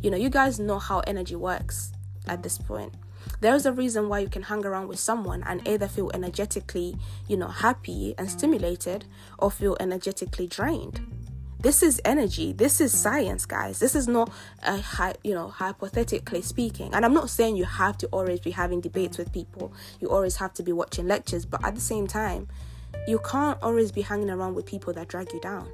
You 0.00 0.10
know, 0.10 0.16
you 0.16 0.28
guys 0.28 0.58
know 0.58 0.78
how 0.78 1.00
energy 1.00 1.36
works 1.36 1.93
at 2.26 2.42
this 2.42 2.58
point. 2.58 2.94
There 3.40 3.54
is 3.54 3.66
a 3.66 3.72
reason 3.72 4.08
why 4.08 4.20
you 4.20 4.28
can 4.28 4.42
hang 4.42 4.64
around 4.64 4.88
with 4.88 4.98
someone 4.98 5.42
and 5.44 5.66
either 5.66 5.88
feel 5.88 6.10
energetically, 6.14 6.96
you 7.28 7.36
know, 7.36 7.48
happy 7.48 8.14
and 8.18 8.30
stimulated 8.30 9.06
or 9.38 9.50
feel 9.50 9.76
energetically 9.80 10.46
drained. 10.46 11.00
This 11.60 11.82
is 11.82 11.98
energy. 12.04 12.52
This 12.52 12.78
is 12.78 12.92
science, 12.96 13.46
guys. 13.46 13.78
This 13.78 13.94
is 13.94 14.06
not 14.06 14.30
a 14.62 14.76
hi- 14.76 15.14
you 15.24 15.32
know, 15.32 15.48
hypothetically 15.48 16.42
speaking. 16.42 16.92
And 16.92 17.06
I'm 17.06 17.14
not 17.14 17.30
saying 17.30 17.56
you 17.56 17.64
have 17.64 17.96
to 17.98 18.06
always 18.08 18.40
be 18.40 18.50
having 18.50 18.82
debates 18.82 19.16
with 19.16 19.32
people. 19.32 19.72
You 19.98 20.10
always 20.10 20.36
have 20.36 20.52
to 20.54 20.62
be 20.62 20.72
watching 20.72 21.08
lectures, 21.08 21.46
but 21.46 21.64
at 21.64 21.74
the 21.74 21.80
same 21.80 22.06
time, 22.06 22.48
you 23.08 23.18
can't 23.18 23.58
always 23.62 23.92
be 23.92 24.02
hanging 24.02 24.28
around 24.28 24.54
with 24.54 24.66
people 24.66 24.92
that 24.92 25.08
drag 25.08 25.32
you 25.32 25.40
down. 25.40 25.68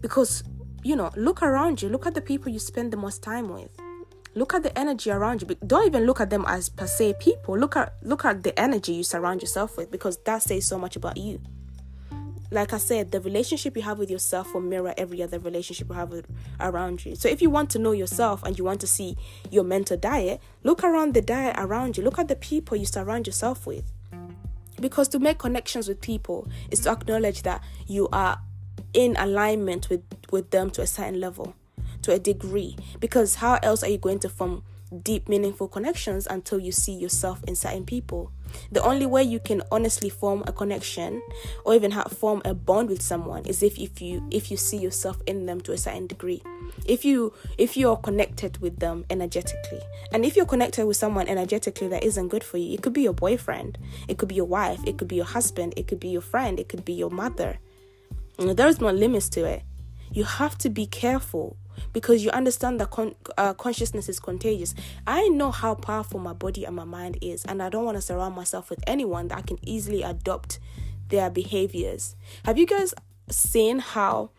Because, 0.00 0.42
you 0.82 0.96
know, 0.96 1.12
look 1.14 1.42
around 1.42 1.80
you. 1.80 1.88
Look 1.88 2.04
at 2.04 2.14
the 2.14 2.20
people 2.20 2.50
you 2.50 2.58
spend 2.58 2.92
the 2.92 2.96
most 2.96 3.22
time 3.22 3.50
with 3.50 3.70
look 4.34 4.54
at 4.54 4.62
the 4.62 4.76
energy 4.78 5.10
around 5.10 5.42
you. 5.42 5.48
But 5.48 5.66
don't 5.66 5.86
even 5.86 6.04
look 6.04 6.20
at 6.20 6.30
them 6.30 6.44
as 6.46 6.68
per 6.68 6.86
se 6.86 7.14
people. 7.20 7.58
Look 7.58 7.76
at 7.76 7.94
look 8.02 8.24
at 8.24 8.42
the 8.42 8.58
energy 8.58 8.92
you 8.92 9.02
surround 9.02 9.42
yourself 9.42 9.76
with 9.76 9.90
because 9.90 10.18
that 10.24 10.42
says 10.42 10.66
so 10.66 10.78
much 10.78 10.96
about 10.96 11.16
you. 11.16 11.40
Like 12.50 12.74
i 12.74 12.76
said 12.76 13.12
the 13.12 13.20
relationship 13.20 13.76
you 13.76 13.82
have 13.82 13.98
with 13.98 14.10
yourself 14.10 14.52
will 14.52 14.60
mirror 14.60 14.92
every 14.98 15.22
other 15.22 15.38
relationship 15.38 15.88
you 15.88 15.94
have 15.94 16.10
with, 16.10 16.26
around 16.60 17.04
you. 17.04 17.14
So 17.14 17.28
if 17.28 17.40
you 17.40 17.48
want 17.48 17.70
to 17.70 17.78
know 17.78 17.92
yourself 17.92 18.42
and 18.42 18.58
you 18.58 18.64
want 18.64 18.80
to 18.82 18.86
see 18.86 19.16
your 19.50 19.64
mental 19.64 19.96
diet 19.96 20.40
look 20.62 20.84
around 20.84 21.14
the 21.14 21.22
diet 21.22 21.56
around 21.58 21.96
you. 21.96 22.04
Look 22.04 22.18
at 22.18 22.28
the 22.28 22.36
people 22.36 22.76
you 22.76 22.86
surround 22.86 23.26
yourself 23.26 23.66
with. 23.66 23.90
Because 24.80 25.08
to 25.08 25.18
make 25.18 25.38
connections 25.38 25.88
with 25.88 26.00
people 26.00 26.48
is 26.70 26.80
to 26.80 26.90
acknowledge 26.90 27.42
that 27.42 27.62
you 27.86 28.08
are 28.12 28.40
in 28.92 29.16
alignment 29.16 29.88
with 29.88 30.02
with 30.30 30.50
them 30.50 30.70
to 30.70 30.82
a 30.82 30.86
certain 30.86 31.20
level 31.20 31.54
to 32.02 32.12
a 32.12 32.18
degree 32.18 32.76
because 33.00 33.36
how 33.36 33.58
else 33.62 33.82
are 33.82 33.88
you 33.88 33.98
going 33.98 34.18
to 34.20 34.28
form 34.28 34.62
deep, 35.00 35.28
meaningful 35.28 35.68
connections 35.68 36.26
until 36.26 36.58
you 36.58 36.72
see 36.72 36.92
yourself 36.92 37.42
in 37.44 37.56
certain 37.56 37.84
people. 37.84 38.30
The 38.70 38.82
only 38.82 39.06
way 39.06 39.22
you 39.22 39.40
can 39.40 39.62
honestly 39.72 40.10
form 40.10 40.44
a 40.46 40.52
connection 40.52 41.22
or 41.64 41.74
even 41.74 41.92
have, 41.92 42.12
form 42.12 42.42
a 42.44 42.52
bond 42.52 42.90
with 42.90 43.00
someone 43.00 43.46
is 43.46 43.62
if, 43.62 43.78
if 43.78 44.02
you 44.02 44.26
if 44.30 44.50
you 44.50 44.58
see 44.58 44.76
yourself 44.76 45.22
in 45.26 45.46
them 45.46 45.60
to 45.62 45.72
a 45.72 45.78
certain 45.78 46.06
degree. 46.06 46.42
If 46.84 47.04
you 47.04 47.32
if 47.56 47.76
you're 47.76 47.96
connected 47.96 48.58
with 48.58 48.78
them 48.78 49.06
energetically. 49.08 49.80
And 50.12 50.24
if 50.24 50.36
you're 50.36 50.46
connected 50.46 50.86
with 50.86 50.98
someone 50.98 51.28
energetically 51.28 51.88
that 51.88 52.04
isn't 52.04 52.28
good 52.28 52.44
for 52.44 52.58
you, 52.58 52.74
it 52.74 52.82
could 52.82 52.92
be 52.92 53.02
your 53.02 53.14
boyfriend, 53.14 53.78
it 54.08 54.18
could 54.18 54.28
be 54.28 54.34
your 54.34 54.44
wife, 54.44 54.80
it 54.86 54.98
could 54.98 55.08
be 55.08 55.16
your 55.16 55.24
husband, 55.24 55.72
it 55.76 55.88
could 55.88 56.00
be 56.00 56.08
your 56.08 56.20
friend, 56.20 56.60
it 56.60 56.68
could 56.68 56.84
be 56.84 56.92
your 56.92 57.10
mother. 57.10 57.58
There's 58.38 58.80
no 58.80 58.90
limits 58.90 59.28
to 59.30 59.44
it. 59.44 59.62
You 60.10 60.24
have 60.24 60.58
to 60.58 60.68
be 60.68 60.84
careful 60.86 61.56
because 61.92 62.24
you 62.24 62.30
understand 62.30 62.80
that 62.80 62.90
con- 62.90 63.14
uh, 63.36 63.54
consciousness 63.54 64.08
is 64.08 64.20
contagious. 64.20 64.74
I 65.06 65.28
know 65.28 65.50
how 65.50 65.74
powerful 65.74 66.20
my 66.20 66.32
body 66.32 66.64
and 66.64 66.76
my 66.76 66.84
mind 66.84 67.18
is, 67.20 67.44
and 67.44 67.62
I 67.62 67.68
don't 67.68 67.84
want 67.84 67.96
to 67.96 68.02
surround 68.02 68.34
myself 68.34 68.70
with 68.70 68.82
anyone 68.86 69.28
that 69.28 69.38
I 69.38 69.42
can 69.42 69.58
easily 69.62 70.02
adopt 70.02 70.58
their 71.08 71.30
behaviors. 71.30 72.16
Have 72.44 72.58
you 72.58 72.66
guys 72.66 72.94
seen 73.28 73.78
how 73.78 74.30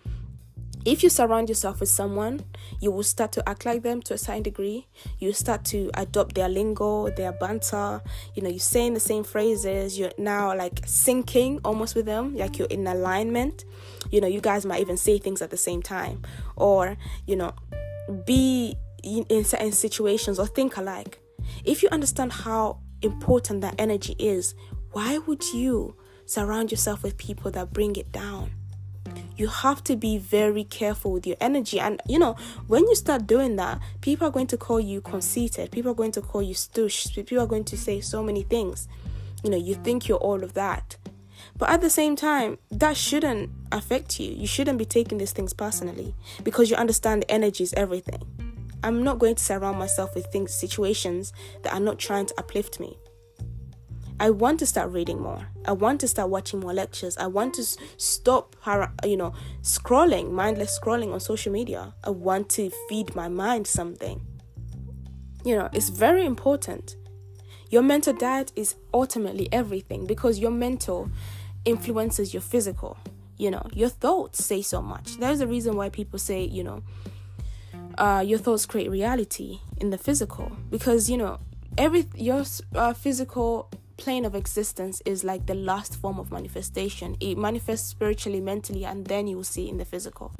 if 0.86 1.02
you 1.02 1.10
surround 1.10 1.48
yourself 1.48 1.80
with 1.80 1.88
someone, 1.88 2.44
you 2.82 2.92
will 2.92 3.04
start 3.04 3.32
to 3.34 3.50
act 3.50 3.66
like 3.66 3.84
them 3.84 4.02
to 4.02 4.16
a 4.16 4.18
certain 4.18 4.44
degree. 4.44 4.88
You 5.18 5.32
start 5.32 5.64
to 5.66 5.90
adopt 5.94 6.36
their 6.36 6.50
lingo, 6.50 7.10
their 7.10 7.32
banter. 7.32 8.02
You 8.36 8.42
know, 8.42 8.50
you're 8.50 8.60
saying 8.60 8.94
the 8.94 9.00
same 9.00 9.24
phrases. 9.24 9.98
You're 9.98 10.12
now 10.18 10.54
like 10.56 10.82
syncing 10.82 11.62
almost 11.64 11.96
with 11.96 12.06
them, 12.06 12.36
like 12.36 12.60
you're 12.60 12.68
in 12.68 12.86
alignment. 12.86 13.64
You 14.12 14.20
know, 14.20 14.28
you 14.28 14.42
guys 14.42 14.66
might 14.66 14.82
even 14.82 14.98
say 14.98 15.18
things 15.18 15.42
at 15.42 15.52
the 15.52 15.58
same 15.58 15.82
time, 15.82 16.22
or 16.64 16.98
you 17.28 17.36
know, 17.36 17.54
be 18.26 18.76
in 19.04 19.44
certain 19.44 19.74
situations 19.74 20.40
or 20.40 20.48
think 20.48 20.78
alike. 20.78 21.20
If 21.66 21.84
you 21.84 21.90
understand 21.92 22.32
how 22.32 22.80
important 23.02 23.62
that 23.62 23.76
energy 23.78 24.16
is, 24.18 24.56
why 24.94 25.18
would 25.18 25.44
you 25.54 25.96
surround 26.26 26.72
yourself 26.72 27.04
with 27.04 27.18
people 27.18 27.52
that 27.52 27.74
bring 27.74 27.96
it 27.98 28.12
down? 28.12 28.52
you 29.36 29.48
have 29.48 29.84
to 29.84 29.96
be 29.96 30.18
very 30.18 30.64
careful 30.64 31.12
with 31.12 31.26
your 31.26 31.38
energy. 31.42 31.80
And 31.80 32.02
you 32.08 32.20
know, 32.20 32.36
when 32.68 32.88
you 32.88 32.96
start 32.96 33.28
doing 33.28 33.56
that, 33.58 33.80
people 34.02 34.28
are 34.28 34.32
going 34.32 34.48
to 34.48 34.58
call 34.58 34.80
you 34.80 35.02
conceited, 35.02 35.72
people 35.72 35.92
are 35.92 35.96
going 35.96 36.12
to 36.14 36.22
call 36.22 36.42
you 36.42 36.54
stoosh, 36.54 37.14
people 37.14 37.40
are 37.40 37.48
going 37.48 37.66
to 37.66 37.78
say 37.78 38.02
so 38.02 38.24
many 38.24 38.44
things. 38.44 38.88
You 39.44 39.50
know, 39.50 39.58
you 39.58 39.76
think 39.76 40.08
you're 40.08 40.18
all 40.18 40.44
of 40.44 40.54
that. 40.54 40.96
But 41.58 41.70
at 41.70 41.82
the 41.82 41.90
same 41.90 42.16
time, 42.16 42.58
that 42.72 42.98
shouldn't 42.98 43.52
affect 43.72 44.20
you. 44.20 44.34
You 44.34 44.48
shouldn't 44.48 44.80
be 44.80 44.86
taking 44.86 45.18
these 45.18 45.32
things 45.32 45.54
personally 45.54 46.16
because 46.44 46.70
you 46.70 46.76
understand 46.76 47.22
the 47.22 47.32
energy 47.32 47.64
is 47.64 47.74
everything. 47.74 48.22
I'm 48.84 49.04
not 49.04 49.20
going 49.20 49.36
to 49.36 49.44
surround 49.44 49.80
myself 49.80 50.14
with 50.14 50.26
things, 50.28 50.54
situations 50.54 51.32
that 51.62 51.74
are 51.74 51.80
not 51.80 52.00
trying 52.00 52.26
to 52.26 52.34
uplift 52.38 52.80
me. 52.80 52.98
I 54.20 54.30
want 54.30 54.60
to 54.60 54.66
start 54.66 54.92
reading 54.92 55.22
more. 55.22 55.48
I 55.66 55.72
want 55.72 56.00
to 56.02 56.08
start 56.08 56.30
watching 56.30 56.60
more 56.60 56.74
lectures. 56.74 57.18
I 57.18 57.28
want 57.28 57.54
to 57.56 57.64
stop, 57.98 58.56
you 59.04 59.18
know, 59.18 59.34
scrolling, 59.62 60.32
mindless 60.32 60.78
scrolling 60.80 61.14
on 61.14 61.20
social 61.20 61.52
media. 61.52 61.94
I 62.04 62.10
want 62.10 62.50
to 62.52 62.72
feed 62.90 63.16
my 63.16 63.28
mind 63.28 63.68
something. 63.68 64.22
You 65.44 65.58
know, 65.58 65.70
it's 65.74 65.90
very 65.90 66.26
important. 66.26 66.96
Your 67.70 67.82
mental 67.82 68.14
diet 68.14 68.52
is 68.56 68.76
ultimately 68.94 69.50
everything 69.52 70.06
because 70.06 70.40
your 70.40 70.52
mental 70.52 71.10
influences 71.66 72.34
your 72.34 72.42
physical. 72.42 72.98
You 73.38 73.52
know, 73.52 73.68
your 73.74 73.90
thoughts 73.90 74.44
say 74.44 74.62
so 74.62 74.82
much. 74.82 75.18
There's 75.18 75.42
a 75.42 75.48
reason 75.48 75.76
why 75.76 75.90
people 75.90 76.20
say, 76.20 76.44
you 76.44 76.64
know, 76.64 76.84
uh, 77.98 78.24
your 78.26 78.40
thoughts 78.40 78.66
create 78.66 78.90
reality 78.90 79.60
in 79.78 79.90
the 79.90 79.98
physical 79.98 80.52
because 80.70 81.10
you 81.10 81.18
know 81.18 81.40
every 81.78 82.08
your 82.16 82.44
uh, 82.76 82.94
physical 82.94 83.70
plane 83.98 84.26
of 84.26 84.36
existence 84.36 85.02
is 85.06 85.24
like 85.24 85.46
the 85.46 85.54
last 85.54 85.96
form 85.96 86.20
of 86.20 86.32
manifestation. 86.32 87.16
It 87.20 87.38
manifests 87.38 87.88
spiritually, 87.90 88.42
mentally, 88.42 88.86
and 88.86 89.06
then 89.06 89.28
you 89.28 89.38
will 89.38 89.44
see 89.44 89.70
in 89.70 89.78
the 89.78 89.86
physical. 89.86 90.32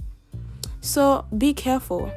So 0.82 1.26
be 1.38 1.54
careful, 1.54 2.12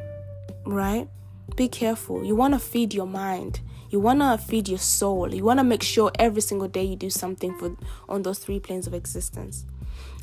right? 0.64 1.08
Be 1.54 1.68
careful. 1.68 2.24
You 2.24 2.34
want 2.34 2.54
to 2.54 2.60
feed 2.60 2.94
your 2.94 3.06
mind. 3.06 3.60
You 3.96 4.00
want 4.00 4.20
to 4.20 4.36
feed 4.36 4.68
your 4.68 4.76
soul. 4.76 5.34
You 5.34 5.42
want 5.42 5.58
to 5.58 5.64
make 5.64 5.82
sure 5.82 6.12
every 6.18 6.42
single 6.42 6.68
day 6.68 6.84
you 6.84 6.96
do 6.96 7.08
something 7.08 7.56
for 7.56 7.74
on 8.10 8.24
those 8.24 8.38
three 8.38 8.60
planes 8.60 8.86
of 8.86 8.92
existence. 8.92 9.64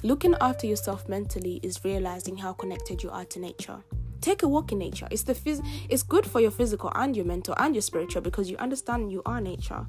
Looking 0.04 0.36
after 0.40 0.68
yourself 0.68 1.10
mentally 1.10 1.60
is 1.64 1.84
realizing 1.84 2.38
how 2.38 2.54
connected 2.54 3.02
you 3.02 3.10
are 3.10 3.26
to 3.26 3.40
nature. 3.40 3.84
Take 4.22 4.44
a 4.44 4.48
walk 4.48 4.74
in 4.74 4.78
nature. 4.78 5.08
It's 5.10 5.24
the 5.24 5.34
phys- 5.34 5.66
it's 5.90 6.04
good 6.04 6.24
for 6.24 6.40
your 6.40 6.52
physical 6.52 6.92
and 6.94 7.18
your 7.18 7.26
mental 7.26 7.56
and 7.58 7.74
your 7.74 7.82
spiritual 7.82 8.22
because 8.22 8.48
you 8.48 8.58
understand 8.58 9.12
you 9.12 9.24
are 9.26 9.42
nature 9.42 9.88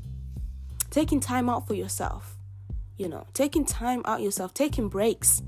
taking 0.89 1.21
time 1.21 1.51
out 1.51 1.67
for 1.67 1.75
yourself 1.75 2.39
you 2.97 3.09
know 3.09 3.27
taking 3.35 3.65
time 3.65 4.01
out 4.05 4.23
yourself 4.23 4.55
taking 4.55 4.89
breaks 4.89 5.43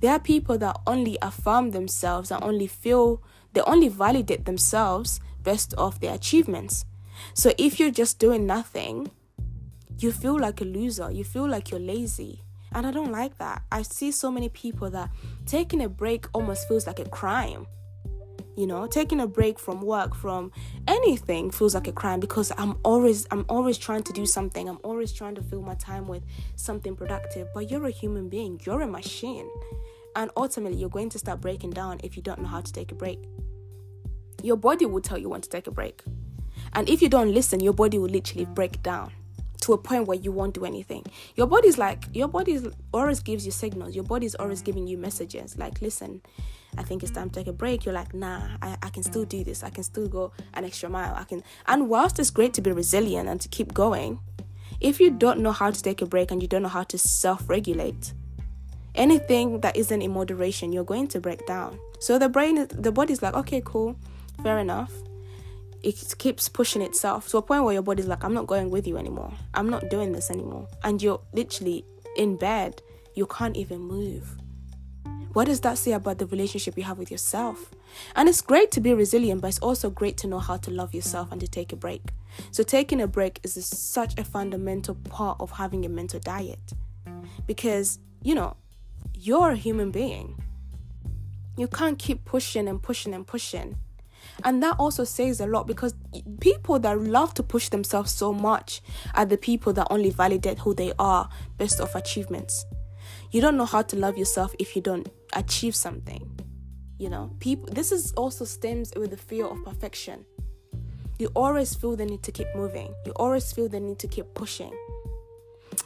there 0.00 0.10
are 0.10 0.18
people 0.18 0.56
that 0.56 0.76
only 0.86 1.18
affirm 1.20 1.70
themselves 1.72 2.30
and 2.30 2.42
only 2.42 2.66
feel 2.66 3.22
they 3.52 3.60
only 3.60 3.88
validate 3.88 4.46
themselves 4.46 5.20
based 5.44 5.74
off 5.76 6.00
their 6.00 6.14
achievements 6.14 6.86
so 7.34 7.52
if 7.58 7.78
you're 7.78 7.90
just 7.90 8.18
doing 8.18 8.46
nothing 8.46 9.10
you 9.98 10.12
feel 10.12 10.38
like 10.38 10.60
a 10.60 10.64
loser. 10.64 11.10
You 11.10 11.24
feel 11.24 11.48
like 11.48 11.70
you're 11.70 11.80
lazy. 11.80 12.42
And 12.72 12.86
i 12.86 12.90
don't 12.90 13.12
like 13.12 13.38
that. 13.38 13.62
I 13.72 13.82
see 13.82 14.10
so 14.10 14.30
many 14.30 14.48
people 14.50 14.90
that 14.90 15.10
taking 15.46 15.82
a 15.82 15.88
break 15.88 16.26
almost 16.34 16.68
feels 16.68 16.86
like 16.86 16.98
a 16.98 17.08
crime. 17.08 17.66
You 18.56 18.66
know 18.66 18.86
taking 18.86 19.20
a 19.20 19.26
break 19.26 19.58
from 19.58 19.80
work 19.82 20.14
from 20.14 20.50
anything 20.88 21.50
feels 21.50 21.74
like 21.74 21.88
a 21.88 21.92
crime 21.92 22.20
because 22.20 22.50
i'm 22.56 22.78
always 22.84 23.26
i'm 23.30 23.44
always 23.50 23.76
trying 23.76 24.02
to 24.04 24.12
do 24.12 24.26
something. 24.26 24.68
I'm 24.68 24.78
always 24.82 25.12
trying 25.12 25.34
to 25.36 25.42
fill 25.42 25.62
my 25.62 25.74
time 25.74 26.06
with 26.08 26.24
something 26.56 26.96
productive. 26.96 27.48
But 27.54 27.70
you're 27.70 27.86
a 27.86 27.90
human 27.90 28.28
being. 28.28 28.60
You're 28.64 28.82
a 28.82 28.86
machine. 28.86 29.48
And 30.14 30.30
ultimately 30.36 30.78
you're 30.78 30.88
going 30.88 31.10
to 31.10 31.18
start 31.18 31.42
breaking 31.42 31.70
down 31.70 32.00
if 32.02 32.16
you 32.16 32.22
don't 32.22 32.40
know 32.40 32.48
how 32.48 32.62
to 32.62 32.72
take 32.72 32.90
a 32.92 32.94
break. 32.94 33.22
Your 34.42 34.56
body 34.56 34.86
will 34.86 35.02
tell 35.02 35.18
you 35.18 35.28
when 35.28 35.42
to 35.42 35.48
take 35.48 35.66
a 35.66 35.70
break 35.70 36.02
and 36.76 36.88
if 36.88 37.02
you 37.02 37.08
don't 37.08 37.34
listen 37.34 37.58
your 37.58 37.72
body 37.72 37.98
will 37.98 38.08
literally 38.08 38.44
break 38.44 38.80
down 38.82 39.10
to 39.66 39.72
a 39.72 39.78
point 39.78 40.06
where 40.06 40.16
you 40.16 40.30
won't 40.30 40.54
do 40.54 40.64
anything. 40.64 41.04
Your 41.34 41.48
body's 41.48 41.76
like 41.76 42.04
your 42.12 42.28
body 42.28 42.60
always 42.94 43.20
gives 43.20 43.44
you 43.44 43.50
signals. 43.50 43.96
Your 43.96 44.04
body's 44.04 44.36
always 44.36 44.62
giving 44.62 44.86
you 44.86 44.96
messages 44.96 45.58
like, 45.58 45.82
listen, 45.82 46.22
I 46.78 46.84
think 46.84 47.02
it's 47.02 47.10
time 47.10 47.30
to 47.30 47.34
take 47.34 47.48
a 47.48 47.52
break. 47.52 47.84
You're 47.84 47.94
like, 47.94 48.14
nah, 48.14 48.48
I, 48.62 48.76
I 48.80 48.88
can 48.90 49.02
still 49.02 49.24
do 49.24 49.42
this. 49.42 49.64
I 49.64 49.70
can 49.70 49.82
still 49.82 50.06
go 50.06 50.32
an 50.54 50.64
extra 50.64 50.88
mile. 50.88 51.14
I 51.16 51.24
can 51.24 51.42
and 51.66 51.88
whilst 51.88 52.18
it's 52.20 52.30
great 52.30 52.54
to 52.54 52.60
be 52.60 52.70
resilient 52.70 53.28
and 53.28 53.40
to 53.40 53.48
keep 53.48 53.74
going, 53.74 54.20
if 54.80 55.00
you 55.00 55.10
don't 55.10 55.40
know 55.40 55.52
how 55.52 55.72
to 55.72 55.82
take 55.82 56.00
a 56.00 56.06
break 56.06 56.30
and 56.30 56.40
you 56.40 56.46
don't 56.46 56.62
know 56.62 56.68
how 56.68 56.84
to 56.84 56.96
self-regulate, 56.96 58.12
anything 58.94 59.60
that 59.62 59.76
isn't 59.76 60.00
in 60.00 60.12
moderation, 60.12 60.72
you're 60.72 60.84
going 60.84 61.08
to 61.08 61.18
break 61.18 61.44
down. 61.46 61.78
So 61.98 62.20
the 62.20 62.28
brain 62.28 62.68
the 62.70 62.92
body's 62.92 63.20
like, 63.20 63.34
okay, 63.34 63.62
cool, 63.64 63.96
fair 64.44 64.58
enough 64.58 64.92
it 65.86 66.18
keeps 66.18 66.48
pushing 66.48 66.82
itself 66.82 67.28
to 67.28 67.36
a 67.36 67.42
point 67.42 67.62
where 67.62 67.72
your 67.72 67.82
body's 67.82 68.08
like, 68.08 68.24
I'm 68.24 68.34
not 68.34 68.48
going 68.48 68.70
with 68.70 68.88
you 68.88 68.98
anymore. 68.98 69.32
I'm 69.54 69.70
not 69.70 69.88
doing 69.88 70.10
this 70.10 70.32
anymore. 70.32 70.66
And 70.82 71.00
you're 71.00 71.20
literally 71.32 71.84
in 72.16 72.34
bed. 72.34 72.82
You 73.14 73.24
can't 73.26 73.56
even 73.56 73.82
move. 73.82 74.36
What 75.32 75.44
does 75.44 75.60
that 75.60 75.78
say 75.78 75.92
about 75.92 76.18
the 76.18 76.26
relationship 76.26 76.76
you 76.76 76.82
have 76.82 76.98
with 76.98 77.12
yourself? 77.12 77.70
And 78.16 78.28
it's 78.28 78.40
great 78.40 78.72
to 78.72 78.80
be 78.80 78.94
resilient, 78.94 79.42
but 79.42 79.48
it's 79.48 79.60
also 79.60 79.88
great 79.88 80.16
to 80.18 80.26
know 80.26 80.40
how 80.40 80.56
to 80.56 80.72
love 80.72 80.92
yourself 80.92 81.30
and 81.30 81.40
to 81.40 81.46
take 81.46 81.72
a 81.72 81.76
break. 81.76 82.02
So, 82.50 82.64
taking 82.64 83.00
a 83.00 83.06
break 83.06 83.38
is 83.44 83.54
such 83.64 84.18
a 84.18 84.24
fundamental 84.24 84.96
part 84.96 85.36
of 85.40 85.52
having 85.52 85.84
a 85.84 85.88
mental 85.88 86.18
diet 86.18 86.72
because, 87.46 88.00
you 88.24 88.34
know, 88.34 88.56
you're 89.14 89.50
a 89.50 89.56
human 89.56 89.92
being. 89.92 90.42
You 91.56 91.68
can't 91.68 91.98
keep 91.98 92.24
pushing 92.24 92.66
and 92.66 92.82
pushing 92.82 93.14
and 93.14 93.24
pushing 93.26 93.76
and 94.44 94.62
that 94.62 94.76
also 94.78 95.04
says 95.04 95.40
a 95.40 95.46
lot 95.46 95.66
because 95.66 95.94
people 96.40 96.78
that 96.80 97.00
love 97.00 97.34
to 97.34 97.42
push 97.42 97.68
themselves 97.68 98.12
so 98.12 98.32
much 98.32 98.82
are 99.14 99.24
the 99.24 99.36
people 99.36 99.72
that 99.74 99.86
only 99.90 100.10
validate 100.10 100.58
who 100.58 100.74
they 100.74 100.92
are 100.98 101.28
based 101.58 101.80
off 101.80 101.94
achievements. 101.94 102.64
You 103.30 103.40
don't 103.40 103.56
know 103.56 103.64
how 103.64 103.82
to 103.82 103.96
love 103.96 104.16
yourself 104.16 104.54
if 104.58 104.76
you 104.76 104.82
don't 104.82 105.08
achieve 105.32 105.74
something. 105.74 106.30
You 106.98 107.10
know, 107.10 107.30
people 107.40 107.68
this 107.72 107.92
is 107.92 108.12
also 108.12 108.44
stems 108.44 108.92
with 108.96 109.10
the 109.10 109.16
fear 109.16 109.46
of 109.46 109.62
perfection. 109.64 110.24
You 111.18 111.28
always 111.34 111.74
feel 111.74 111.96
the 111.96 112.04
need 112.04 112.22
to 112.24 112.32
keep 112.32 112.48
moving. 112.54 112.94
You 113.04 113.12
always 113.16 113.52
feel 113.52 113.68
the 113.68 113.80
need 113.80 113.98
to 114.00 114.08
keep 114.08 114.34
pushing. 114.34 114.72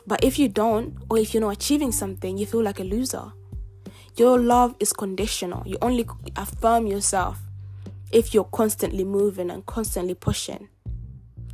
But 0.07 0.25
if 0.25 0.39
you 0.39 0.49
don't, 0.49 0.97
or 1.09 1.19
if 1.19 1.35
you're 1.35 1.41
not 1.41 1.53
achieving 1.53 1.93
something, 1.93 2.37
you 2.37 2.47
feel 2.47 2.63
like 2.63 2.81
a 2.81 2.85
loser. 2.85 3.33
Your 4.17 4.39
love 4.39 4.75
is 4.81 4.93
conditional. 4.93 5.63
You 5.67 5.79
only 5.83 6.07
affirm 6.37 6.87
yourself 6.87 7.39
if 8.11 8.35
you're 8.35 8.45
constantly 8.45 9.05
moving 9.05 9.51
and 9.51 9.65
constantly 9.67 10.15
pushing. 10.15 10.69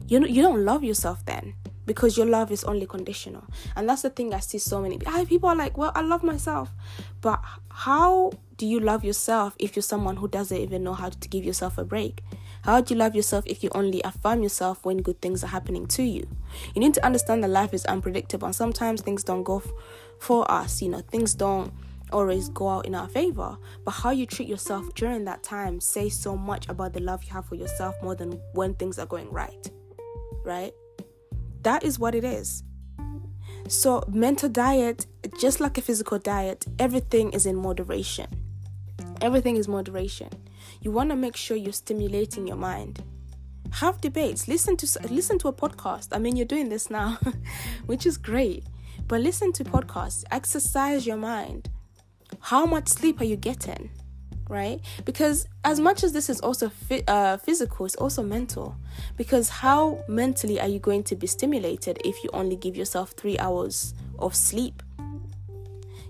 You 0.08 0.24
you 0.26 0.42
don't 0.42 0.64
love 0.64 0.84
yourself 0.84 1.24
then 1.24 1.54
because 1.84 2.16
your 2.16 2.26
love 2.26 2.50
is 2.50 2.64
only 2.64 2.86
conditional. 2.86 3.44
And 3.74 3.88
that's 3.88 4.02
the 4.02 4.10
thing 4.10 4.34
I 4.34 4.40
see 4.40 4.58
so 4.58 4.80
many 4.80 4.98
people 4.98 5.48
are 5.48 5.56
like, 5.56 5.76
"Well, 5.76 5.92
I 5.94 6.02
love 6.02 6.22
myself." 6.22 6.70
But 7.20 7.40
how 7.70 8.32
do 8.56 8.66
you 8.66 8.80
love 8.80 9.04
yourself 9.04 9.54
if 9.58 9.76
you're 9.76 9.82
someone 9.82 10.16
who 10.16 10.28
doesn't 10.28 10.56
even 10.56 10.82
know 10.82 10.94
how 10.94 11.10
to 11.10 11.28
give 11.28 11.44
yourself 11.44 11.78
a 11.78 11.84
break? 11.84 12.22
How 12.62 12.80
do 12.80 12.94
you 12.94 12.98
love 12.98 13.14
yourself 13.14 13.44
if 13.46 13.62
you 13.62 13.70
only 13.74 14.02
affirm 14.02 14.42
yourself 14.42 14.84
when 14.84 14.98
good 14.98 15.20
things 15.20 15.44
are 15.44 15.48
happening 15.48 15.86
to 15.88 16.02
you? 16.02 16.26
You 16.74 16.80
need 16.80 16.94
to 16.94 17.04
understand 17.04 17.44
that 17.44 17.50
life 17.50 17.72
is 17.72 17.84
unpredictable 17.84 18.46
and 18.46 18.56
sometimes 18.56 19.02
things 19.02 19.22
don't 19.22 19.44
go 19.44 19.58
f- 19.58 19.70
for 20.18 20.50
us. 20.50 20.82
You 20.82 20.88
know, 20.88 21.00
things 21.00 21.34
don't 21.34 21.72
always 22.12 22.48
go 22.50 22.68
out 22.68 22.86
in 22.86 22.94
our 22.94 23.08
favor. 23.08 23.56
But 23.84 23.92
how 23.92 24.10
you 24.10 24.26
treat 24.26 24.48
yourself 24.48 24.94
during 24.94 25.24
that 25.24 25.42
time 25.42 25.80
says 25.80 26.14
so 26.14 26.36
much 26.36 26.68
about 26.68 26.92
the 26.92 27.00
love 27.00 27.24
you 27.24 27.32
have 27.32 27.46
for 27.46 27.54
yourself 27.54 27.94
more 28.02 28.14
than 28.14 28.40
when 28.52 28.74
things 28.74 28.98
are 28.98 29.06
going 29.06 29.30
right. 29.30 29.70
Right? 30.44 30.72
That 31.62 31.84
is 31.84 31.98
what 31.98 32.14
it 32.14 32.24
is. 32.24 32.62
So, 33.68 34.04
mental 34.06 34.48
diet, 34.48 35.06
just 35.40 35.58
like 35.58 35.76
a 35.76 35.80
physical 35.80 36.18
diet, 36.18 36.66
everything 36.78 37.32
is 37.32 37.46
in 37.46 37.56
moderation. 37.56 38.28
Everything 39.20 39.56
is 39.56 39.66
moderation. 39.66 40.28
You 40.80 40.92
want 40.92 41.10
to 41.10 41.16
make 41.16 41.36
sure 41.36 41.56
you're 41.56 41.72
stimulating 41.72 42.46
your 42.46 42.56
mind. 42.56 43.02
Have 43.72 44.00
debates. 44.00 44.46
Listen 44.46 44.76
to 44.76 45.08
listen 45.10 45.38
to 45.40 45.48
a 45.48 45.52
podcast. 45.52 46.08
I 46.12 46.18
mean, 46.18 46.36
you're 46.36 46.46
doing 46.46 46.68
this 46.68 46.90
now, 46.90 47.18
which 47.86 48.06
is 48.06 48.16
great. 48.16 48.64
But 49.08 49.20
listen 49.20 49.52
to 49.54 49.64
podcasts. 49.64 50.24
Exercise 50.30 51.06
your 51.06 51.16
mind. 51.16 51.68
How 52.46 52.64
much 52.64 52.86
sleep 52.86 53.20
are 53.20 53.24
you 53.24 53.34
getting? 53.34 53.90
Right? 54.48 54.80
Because 55.04 55.48
as 55.64 55.80
much 55.80 56.04
as 56.04 56.12
this 56.12 56.30
is 56.30 56.38
also 56.38 56.70
uh, 57.08 57.38
physical, 57.38 57.86
it's 57.86 57.96
also 57.96 58.22
mental. 58.22 58.76
Because 59.16 59.48
how 59.48 60.04
mentally 60.06 60.60
are 60.60 60.68
you 60.68 60.78
going 60.78 61.02
to 61.10 61.16
be 61.16 61.26
stimulated 61.26 61.98
if 62.04 62.22
you 62.22 62.30
only 62.32 62.54
give 62.54 62.76
yourself 62.76 63.10
three 63.16 63.36
hours 63.40 63.94
of 64.20 64.36
sleep? 64.36 64.80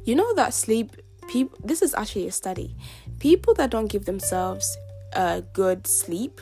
You 0.05 0.15
know 0.15 0.35
that 0.35 0.53
sleep 0.53 0.97
people 1.27 1.59
this 1.65 1.81
is 1.81 1.95
actually 1.95 2.29
a 2.29 2.33
study 2.33 2.77
people 3.19 3.53
that 3.55 3.71
don't 3.71 3.89
give 3.89 4.05
themselves 4.05 4.77
a 5.15 5.43
good 5.55 5.85
sleep 5.85 6.41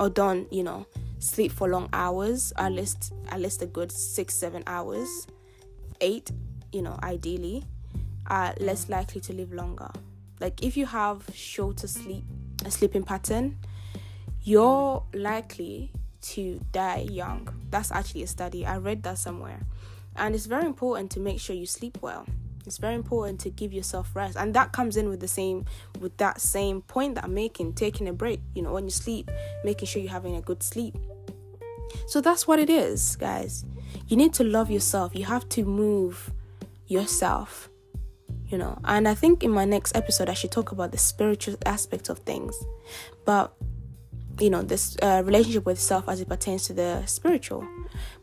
or 0.00 0.08
don't 0.08 0.50
you 0.50 0.62
know 0.62 0.86
sleep 1.18 1.52
for 1.52 1.68
long 1.68 1.86
hours 1.92 2.50
at 2.56 2.72
least 2.72 3.12
at 3.28 3.40
least 3.42 3.60
a 3.60 3.66
good 3.66 3.92
six 3.92 4.34
seven 4.34 4.62
hours 4.66 5.26
eight 6.00 6.30
you 6.72 6.80
know 6.80 6.98
ideally 7.02 7.62
are 8.26 8.52
mm. 8.52 8.62
less 8.62 8.88
likely 8.88 9.20
to 9.22 9.32
live 9.32 9.52
longer. 9.52 9.90
Like 10.40 10.62
if 10.62 10.76
you 10.76 10.86
have 10.86 11.24
shorter 11.34 11.86
sleep 11.86 12.24
a 12.64 12.70
sleeping 12.70 13.02
pattern 13.02 13.58
you're 14.44 15.02
likely 15.14 15.90
to 16.20 16.60
die 16.72 17.06
young. 17.10 17.48
That's 17.70 17.92
actually 17.92 18.24
a 18.24 18.26
study. 18.26 18.66
I 18.66 18.76
read 18.78 19.02
that 19.04 19.18
somewhere. 19.18 19.60
And 20.16 20.34
it's 20.34 20.46
very 20.46 20.66
important 20.66 21.10
to 21.12 21.20
make 21.20 21.40
sure 21.40 21.54
you 21.54 21.66
sleep 21.66 21.98
well. 22.00 22.26
It's 22.66 22.78
very 22.78 22.94
important 22.94 23.40
to 23.40 23.50
give 23.50 23.72
yourself 23.72 24.14
rest. 24.14 24.36
And 24.36 24.54
that 24.54 24.72
comes 24.72 24.96
in 24.96 25.08
with 25.08 25.20
the 25.20 25.28
same 25.28 25.64
with 26.00 26.16
that 26.18 26.40
same 26.40 26.82
point 26.82 27.16
that 27.16 27.24
i'm 27.24 27.34
making 27.34 27.72
taking 27.74 28.08
a 28.08 28.12
break 28.12 28.40
you 28.54 28.62
know 28.62 28.72
when 28.72 28.84
you 28.84 28.90
sleep 28.90 29.30
making 29.64 29.86
sure 29.86 30.00
you're 30.02 30.10
having 30.10 30.36
a 30.36 30.40
good 30.40 30.62
sleep. 30.62 30.96
So 32.06 32.20
that's 32.20 32.46
what 32.46 32.58
it 32.58 32.70
is 32.70 33.16
guys. 33.16 33.64
You 34.08 34.16
need 34.16 34.32
to 34.34 34.44
love 34.44 34.70
yourself. 34.70 35.14
You 35.14 35.24
have 35.24 35.48
to 35.50 35.64
move 35.64 36.32
yourself 36.86 37.68
you 38.52 38.58
know? 38.58 38.78
And 38.84 39.08
i 39.08 39.14
think 39.14 39.42
in 39.42 39.50
my 39.50 39.64
next 39.64 39.96
episode 39.96 40.28
i 40.28 40.34
should 40.34 40.52
talk 40.52 40.70
about 40.72 40.92
the 40.92 40.98
spiritual 40.98 41.56
aspect 41.66 42.08
of 42.08 42.18
things. 42.20 42.54
But 43.24 43.52
you 44.40 44.50
know 44.50 44.62
this 44.62 44.96
uh, 45.02 45.22
relationship 45.24 45.66
with 45.66 45.78
self 45.78 46.08
as 46.08 46.20
it 46.20 46.28
pertains 46.28 46.66
to 46.66 46.72
the 46.72 47.04
spiritual. 47.06 47.66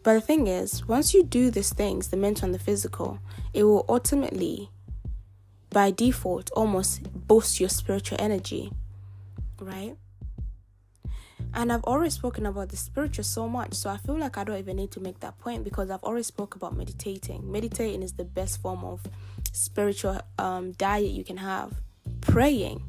But 0.04 0.14
the 0.14 0.22
thing 0.22 0.48
is 0.48 0.88
once 0.88 1.14
you 1.14 1.24
do 1.24 1.52
these 1.52 1.74
things 1.74 2.10
the 2.10 2.18
mental 2.18 2.46
and 2.46 2.54
the 2.54 2.60
physical 2.60 3.20
it 3.54 3.64
will 3.64 3.86
ultimately 3.90 4.70
by 5.70 5.92
default 5.92 6.50
almost 6.56 7.04
boost 7.28 7.60
your 7.60 7.70
spiritual 7.70 8.18
energy 8.20 8.72
right? 9.62 9.96
And 11.54 11.72
I've 11.72 11.84
already 11.84 12.12
spoken 12.12 12.46
about 12.46 12.70
the 12.70 12.78
spiritual 12.78 13.24
so 13.24 13.50
much, 13.50 13.74
so 13.74 13.90
I 13.90 13.98
feel 13.98 14.18
like 14.18 14.38
I 14.38 14.44
don't 14.44 14.58
even 14.58 14.78
need 14.78 14.92
to 14.92 15.00
make 15.00 15.20
that 15.22 15.40
point 15.40 15.64
because 15.64 15.90
I've 15.90 16.04
already 16.04 16.24
spoke 16.24 16.56
about 16.56 16.78
meditating. 16.78 17.52
Meditating 17.52 18.04
is 18.04 18.14
the 18.14 18.24
best 18.24 18.62
form 18.62 18.84
of 18.84 19.02
spiritual 19.60 20.22
um, 20.38 20.72
diet 20.74 21.12
you 21.12 21.24
can 21.24 21.38
have. 21.38 21.74
Praying, 22.22 22.84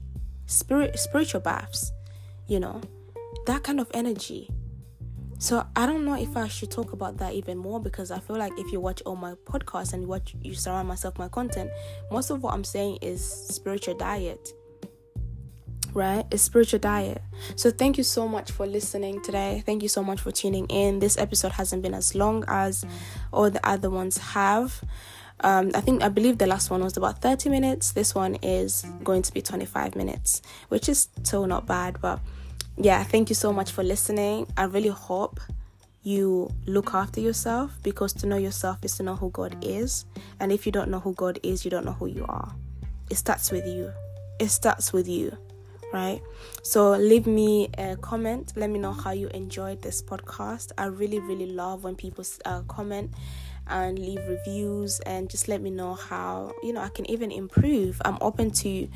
spirit, 0.47 0.99
spiritual 0.99 1.41
baths, 1.41 1.93
you 2.47 2.61
know, 2.61 2.81
that 3.47 3.63
kind 3.63 3.81
of 3.81 3.91
energy. 3.93 4.49
So 5.39 5.67
I 5.75 5.87
don't 5.87 6.05
know 6.05 6.21
if 6.21 6.37
I 6.37 6.49
should 6.49 6.71
talk 6.71 6.93
about 6.93 7.17
that 7.19 7.33
even 7.33 7.57
more 7.57 7.81
because 7.81 8.11
I 8.11 8.19
feel 8.19 8.37
like 8.37 8.53
if 8.59 8.73
you 8.73 8.79
watch 8.79 9.01
all 9.07 9.17
my 9.17 9.35
podcasts 9.47 9.95
and 9.95 10.07
watch 10.07 10.35
you 10.43 10.55
surround 10.55 10.87
myself 10.87 11.19
my 11.19 11.29
content, 11.29 11.71
most 12.11 12.31
of 12.31 12.43
what 12.43 12.53
I'm 12.53 12.65
saying 12.65 12.99
is 13.01 13.25
spiritual 13.25 13.95
diet. 13.95 14.53
Right? 15.93 16.25
It's 16.31 16.43
spiritual 16.43 16.79
diet. 16.79 17.23
So 17.57 17.71
thank 17.71 17.99
you 17.99 18.05
so 18.05 18.29
much 18.29 18.53
for 18.53 18.67
listening 18.67 19.23
today. 19.23 19.63
Thank 19.67 19.83
you 19.83 19.89
so 19.89 20.05
much 20.05 20.21
for 20.21 20.31
tuning 20.31 20.67
in. 20.67 21.01
This 21.01 21.19
episode 21.19 21.53
hasn't 21.53 21.83
been 21.83 21.95
as 21.95 22.15
long 22.15 22.45
as 22.47 22.85
all 23.33 23.51
the 23.51 23.67
other 23.67 23.91
ones 23.91 24.19
have. 24.19 24.85
Um, 25.43 25.71
I 25.75 25.81
think 25.81 26.03
I 26.03 26.09
believe 26.09 26.39
the 26.39 26.47
last 26.47 26.71
one 26.71 26.83
was 26.83 26.97
about 26.97 27.23
30 27.23 27.49
minutes. 27.49 27.93
This 27.93 28.15
one 28.15 28.37
is 28.37 28.85
going 29.03 29.23
to 29.23 29.33
be 29.33 29.41
25 29.41 29.97
minutes, 29.97 30.43
which 30.69 30.89
is 30.89 31.09
still 31.23 31.47
not 31.47 31.67
bad, 31.67 32.01
but 32.01 32.21
yeah, 32.77 33.03
thank 33.05 33.29
you 33.29 33.35
so 33.35 33.53
much 33.53 33.73
for 33.73 33.83
listening. 33.83 34.47
I 34.57 34.65
really 34.65 34.89
hope 34.89 35.41
you 36.03 36.51
look 36.67 36.95
after 36.95 37.21
yourself 37.21 37.79
because 37.83 38.13
to 38.15 38.27
know 38.27 38.37
yourself 38.37 38.79
is 38.83 38.97
to 38.97 39.03
know 39.03 39.17
who 39.17 39.31
God 39.31 39.57
is. 39.63 40.07
And 40.41 40.51
if 40.51 40.65
you 40.67 40.73
don't 40.73 40.91
know 40.91 41.01
who 41.01 41.15
God 41.15 41.39
is, 41.43 41.65
you 41.65 41.71
don't 41.71 41.85
know 41.85 41.93
who 41.93 42.07
you 42.07 42.25
are. 42.29 42.55
It 43.11 43.17
starts 43.17 43.51
with 43.51 43.67
you. 43.67 43.93
It 44.39 44.49
starts 44.49 44.93
with 44.93 45.09
you, 45.09 45.37
right? 45.93 46.23
So 46.63 46.93
leave 46.93 47.27
me 47.27 47.69
a 47.77 47.97
comment. 47.97 48.55
Let 48.57 48.71
me 48.71 48.79
know 48.79 48.93
how 48.93 49.11
you 49.11 49.29
enjoyed 49.29 49.83
this 49.83 50.01
podcast. 50.01 50.73
I 50.79 50.87
really, 50.87 51.19
really 51.19 51.47
love 51.53 51.85
when 51.85 51.97
people 51.97 52.25
uh, 52.47 52.63
comment 52.63 53.11
and 53.71 53.99
leave 53.99 54.21
reviews 54.29 55.01
and 55.01 55.31
just 55.31 55.49
let 55.49 55.61
me 55.63 55.71
know 55.71 55.95
how, 55.95 56.53
you 56.63 56.73
know, 56.73 56.81
I 56.81 56.89
can 56.89 57.09
even 57.11 57.31
improve. 57.31 58.01
I'm 58.05 58.19
open 58.21 58.51
to 58.51 58.89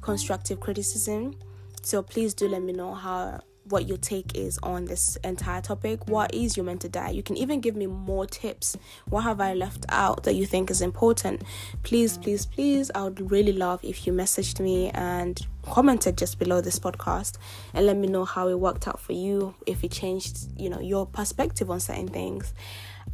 constructive 0.00 0.60
criticism 0.60 1.34
so 1.82 2.02
please 2.02 2.34
do 2.34 2.48
let 2.48 2.62
me 2.62 2.72
know 2.72 2.94
how 2.94 3.40
what 3.64 3.86
your 3.86 3.98
take 3.98 4.34
is 4.34 4.58
on 4.62 4.86
this 4.86 5.16
entire 5.24 5.60
topic. 5.60 6.08
What 6.08 6.34
is 6.34 6.56
your 6.56 6.64
mental 6.64 6.88
diet? 6.90 7.14
You 7.14 7.22
can 7.22 7.36
even 7.36 7.60
give 7.60 7.76
me 7.76 7.86
more 7.86 8.26
tips. 8.26 8.76
What 9.08 9.22
have 9.22 9.40
I 9.40 9.54
left 9.54 9.84
out 9.90 10.22
that 10.24 10.34
you 10.34 10.46
think 10.46 10.70
is 10.70 10.80
important? 10.80 11.42
Please, 11.82 12.18
please, 12.18 12.46
please, 12.46 12.90
I 12.94 13.04
would 13.04 13.30
really 13.30 13.52
love 13.52 13.80
if 13.82 14.06
you 14.06 14.12
messaged 14.12 14.60
me 14.60 14.90
and 14.90 15.40
commented 15.62 16.16
just 16.16 16.38
below 16.38 16.60
this 16.60 16.78
podcast 16.78 17.36
and 17.74 17.86
let 17.86 17.96
me 17.96 18.06
know 18.06 18.24
how 18.24 18.48
it 18.48 18.58
worked 18.58 18.88
out 18.88 19.00
for 19.00 19.12
you, 19.12 19.54
if 19.66 19.84
it 19.84 19.92
changed, 19.92 20.46
you 20.56 20.70
know, 20.70 20.80
your 20.80 21.06
perspective 21.06 21.70
on 21.70 21.80
certain 21.80 22.08
things. 22.08 22.54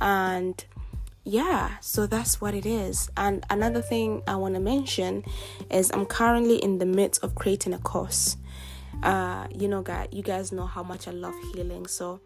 And 0.00 0.64
yeah, 1.24 1.76
so 1.80 2.06
that's 2.06 2.40
what 2.40 2.54
it 2.54 2.66
is. 2.66 3.10
And 3.16 3.44
another 3.50 3.80
thing 3.80 4.22
I 4.26 4.36
want 4.36 4.54
to 4.54 4.60
mention 4.60 5.24
is 5.70 5.90
I'm 5.92 6.06
currently 6.06 6.56
in 6.56 6.78
the 6.78 6.86
midst 6.86 7.24
of 7.24 7.34
creating 7.34 7.74
a 7.74 7.78
course 7.78 8.36
uh 9.02 9.46
you 9.54 9.66
know 9.66 9.82
guys 9.82 10.08
you 10.12 10.22
guys 10.22 10.52
know 10.52 10.66
how 10.66 10.82
much 10.82 11.08
i 11.08 11.10
love 11.10 11.34
healing 11.52 11.86
so 11.86 12.20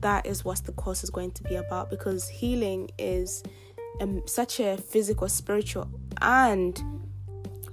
that 0.00 0.26
is 0.26 0.44
what 0.44 0.58
the 0.64 0.72
course 0.72 1.02
is 1.02 1.10
going 1.10 1.30
to 1.30 1.42
be 1.44 1.56
about 1.56 1.90
because 1.90 2.28
healing 2.28 2.90
is 2.98 3.42
um, 4.00 4.22
such 4.26 4.60
a 4.60 4.76
physical 4.76 5.28
spiritual 5.28 5.88
and 6.20 6.82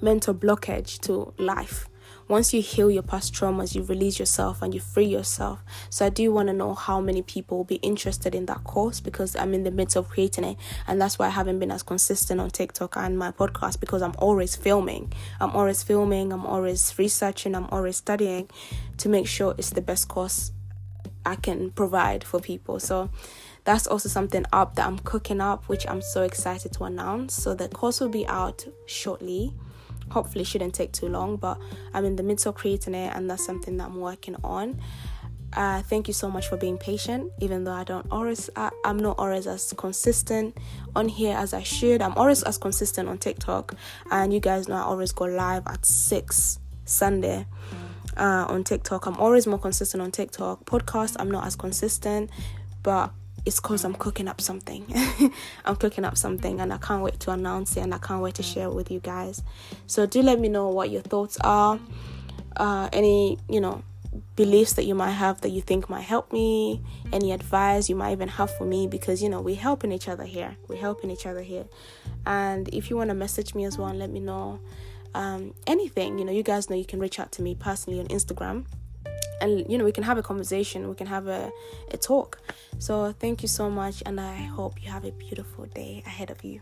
mental 0.02 0.34
blockage 0.34 1.00
to 1.00 1.34
life 1.42 1.90
once 2.30 2.54
you 2.54 2.62
heal 2.62 2.92
your 2.92 3.02
past 3.02 3.34
traumas, 3.34 3.74
you 3.74 3.82
release 3.82 4.20
yourself 4.20 4.62
and 4.62 4.72
you 4.72 4.80
free 4.80 5.06
yourself. 5.06 5.64
So 5.90 6.06
I 6.06 6.10
do 6.10 6.32
want 6.32 6.48
to 6.48 6.54
know 6.54 6.76
how 6.76 7.02
many 7.02 7.24
people 7.24 7.58
will 7.58 7.66
be 7.66 7.78
interested 7.78 8.36
in 8.36 8.46
that 8.46 8.64
course 8.64 9.00
because 9.00 9.36
I'm 9.36 9.56
in 9.56 9.64
the 9.64 9.72
midst 9.72 9.98
of 9.98 10.08
creating 10.10 10.44
it, 10.44 10.58
and 10.88 11.02
that's 11.02 11.18
why 11.18 11.26
I 11.26 11.30
haven't 11.30 11.58
been 11.58 11.72
as 11.72 11.82
consistent 11.82 12.40
on 12.40 12.52
TikTok 12.52 12.96
and 12.98 13.18
my 13.18 13.32
podcast 13.32 13.80
because 13.80 14.04
I'm 14.04 14.14
always 14.20 14.56
filming. 14.56 15.12
I'm 15.42 15.50
always 15.56 15.82
filming. 15.82 16.32
I'm 16.32 16.46
always 16.46 16.94
researching. 17.00 17.56
I'm 17.56 17.68
always 17.72 17.98
studying 17.98 18.48
to 18.98 19.10
make 19.10 19.26
sure 19.26 19.56
it's 19.58 19.72
the 19.72 19.82
best 19.82 20.08
course 20.08 20.52
I 21.26 21.36
can 21.36 21.72
provide 21.72 22.24
for 22.24 22.40
people. 22.40 22.80
So 22.80 23.10
that's 23.64 23.88
also 23.88 24.08
something 24.08 24.46
up 24.54 24.76
that 24.76 24.86
I'm 24.86 25.00
cooking 25.00 25.42
up, 25.42 25.68
which 25.68 25.88
I'm 25.88 26.02
so 26.04 26.22
excited 26.22 26.74
to 26.74 26.84
announce. 26.84 27.34
So 27.34 27.56
the 27.56 27.70
course 27.70 28.00
will 28.00 28.10
be 28.10 28.28
out 28.28 28.68
shortly 28.86 29.56
hopefully 30.12 30.44
shouldn't 30.44 30.74
take 30.74 30.92
too 30.92 31.08
long 31.08 31.38
but 31.38 31.60
i'm 31.94 32.06
in 32.06 32.16
the 32.16 32.24
midst 32.24 32.46
of 32.46 32.56
creating 32.56 32.96
it 32.96 33.14
and 33.16 33.30
that's 33.30 33.46
something 33.46 33.78
that 33.78 33.86
i'm 33.86 34.00
working 34.00 34.36
on. 34.44 34.80
Uh, 35.54 35.82
thank 35.82 36.08
you 36.08 36.14
so 36.14 36.30
much 36.30 36.48
for 36.48 36.58
being 36.58 36.78
patient. 36.78 37.32
Even 37.40 37.64
though 37.64 37.72
i 37.72 37.84
don't 37.84 38.06
always 38.12 38.50
I, 38.56 38.70
i'm 38.86 38.98
not 38.98 39.18
always 39.18 39.48
as 39.48 39.74
consistent 39.74 40.56
on 40.96 41.10
here 41.10 41.36
as 41.36 41.54
i 41.54 41.64
should. 41.64 42.02
I'm 42.02 42.14
always 42.14 42.44
as 42.44 42.58
consistent 42.58 43.10
on 43.10 43.18
tiktok. 43.18 43.74
And 44.12 44.34
you 44.34 44.40
guys 44.40 44.68
know 44.68 44.76
i 44.76 44.82
always 44.82 45.12
go 45.12 45.26
live 45.26 45.64
at 45.66 45.86
6 45.86 46.60
sunday 46.86 47.48
uh, 48.18 48.46
on 48.48 48.64
tiktok. 48.64 49.06
I'm 49.08 49.18
always 49.18 49.48
more 49.48 49.60
consistent 49.60 50.04
on 50.04 50.12
tiktok. 50.12 50.66
Podcast 50.66 51.16
i'm 51.20 51.32
not 51.32 51.48
as 51.48 51.56
consistent 51.56 52.30
but 52.84 53.12
it's 53.50 53.60
because 53.60 53.84
I'm 53.84 53.96
cooking 53.96 54.28
up 54.28 54.40
something. 54.40 54.86
I'm 55.66 55.76
cooking 55.76 56.06
up 56.06 56.18
something 56.18 56.62
and 56.62 56.72
I 56.72 56.78
can't 56.78 57.02
wait 57.02 57.20
to 57.22 57.32
announce 57.32 57.76
it 57.78 57.82
and 57.82 57.96
I 57.96 57.98
can't 57.98 58.22
wait 58.22 58.36
to 58.36 58.44
share 58.44 58.68
it 58.68 58.76
with 58.76 58.92
you 58.92 59.00
guys. 59.00 59.42
So 59.88 60.06
do 60.06 60.22
let 60.22 60.40
me 60.40 60.50
know 60.50 60.70
what 60.70 60.92
your 60.92 61.02
thoughts 61.02 61.36
are. 61.42 61.80
Uh, 62.56 62.90
any, 62.94 63.40
you 63.50 63.60
know, 63.60 63.84
beliefs 64.36 64.74
that 64.74 64.84
you 64.84 64.94
might 64.94 65.12
have 65.12 65.42
that 65.42 65.50
you 65.50 65.62
think 65.62 65.90
might 65.90 66.02
help 66.02 66.32
me, 66.32 66.84
any 67.12 67.32
advice 67.32 67.90
you 67.90 67.96
might 67.96 68.12
even 68.12 68.28
have 68.28 68.56
for 68.56 68.66
me, 68.66 68.86
because 68.86 69.24
you 69.24 69.30
know 69.30 69.42
we're 69.42 69.56
helping 69.56 69.92
each 69.92 70.08
other 70.08 70.26
here. 70.26 70.56
We're 70.68 70.80
helping 70.80 71.10
each 71.10 71.26
other 71.26 71.42
here. 71.42 71.66
And 72.28 72.70
if 72.70 72.92
you 72.92 72.98
want 72.98 73.10
to 73.10 73.16
message 73.16 73.56
me 73.56 73.66
as 73.66 73.80
well 73.80 73.88
and 73.88 73.98
let 73.98 74.12
me 74.12 74.20
know 74.20 74.60
um, 75.16 75.56
anything, 75.66 76.20
you 76.20 76.26
know, 76.26 76.32
you 76.32 76.44
guys 76.44 76.70
know 76.70 76.76
you 76.76 76.86
can 76.86 77.00
reach 77.00 77.20
out 77.20 77.32
to 77.34 77.42
me 77.42 77.56
personally 77.56 78.00
on 78.00 78.08
Instagram. 78.10 78.66
And 79.42 79.70
you 79.70 79.78
know, 79.78 79.86
we 79.86 79.92
can 79.92 80.04
have 80.04 80.18
a 80.18 80.24
conversation, 80.24 80.90
we 80.90 80.96
can 80.96 81.08
have 81.08 81.28
a, 81.28 81.52
a 81.92 81.98
talk. 81.98 82.40
So, 82.78 83.14
thank 83.20 83.42
you 83.42 83.48
so 83.48 83.70
much, 83.70 84.04
and 84.06 84.20
I 84.20 84.36
hope 84.36 84.84
you 84.84 84.90
have 84.92 85.06
a 85.06 85.12
beautiful 85.12 85.66
day 85.66 86.04
ahead 86.06 86.32
of 86.32 86.44
you. 86.44 86.62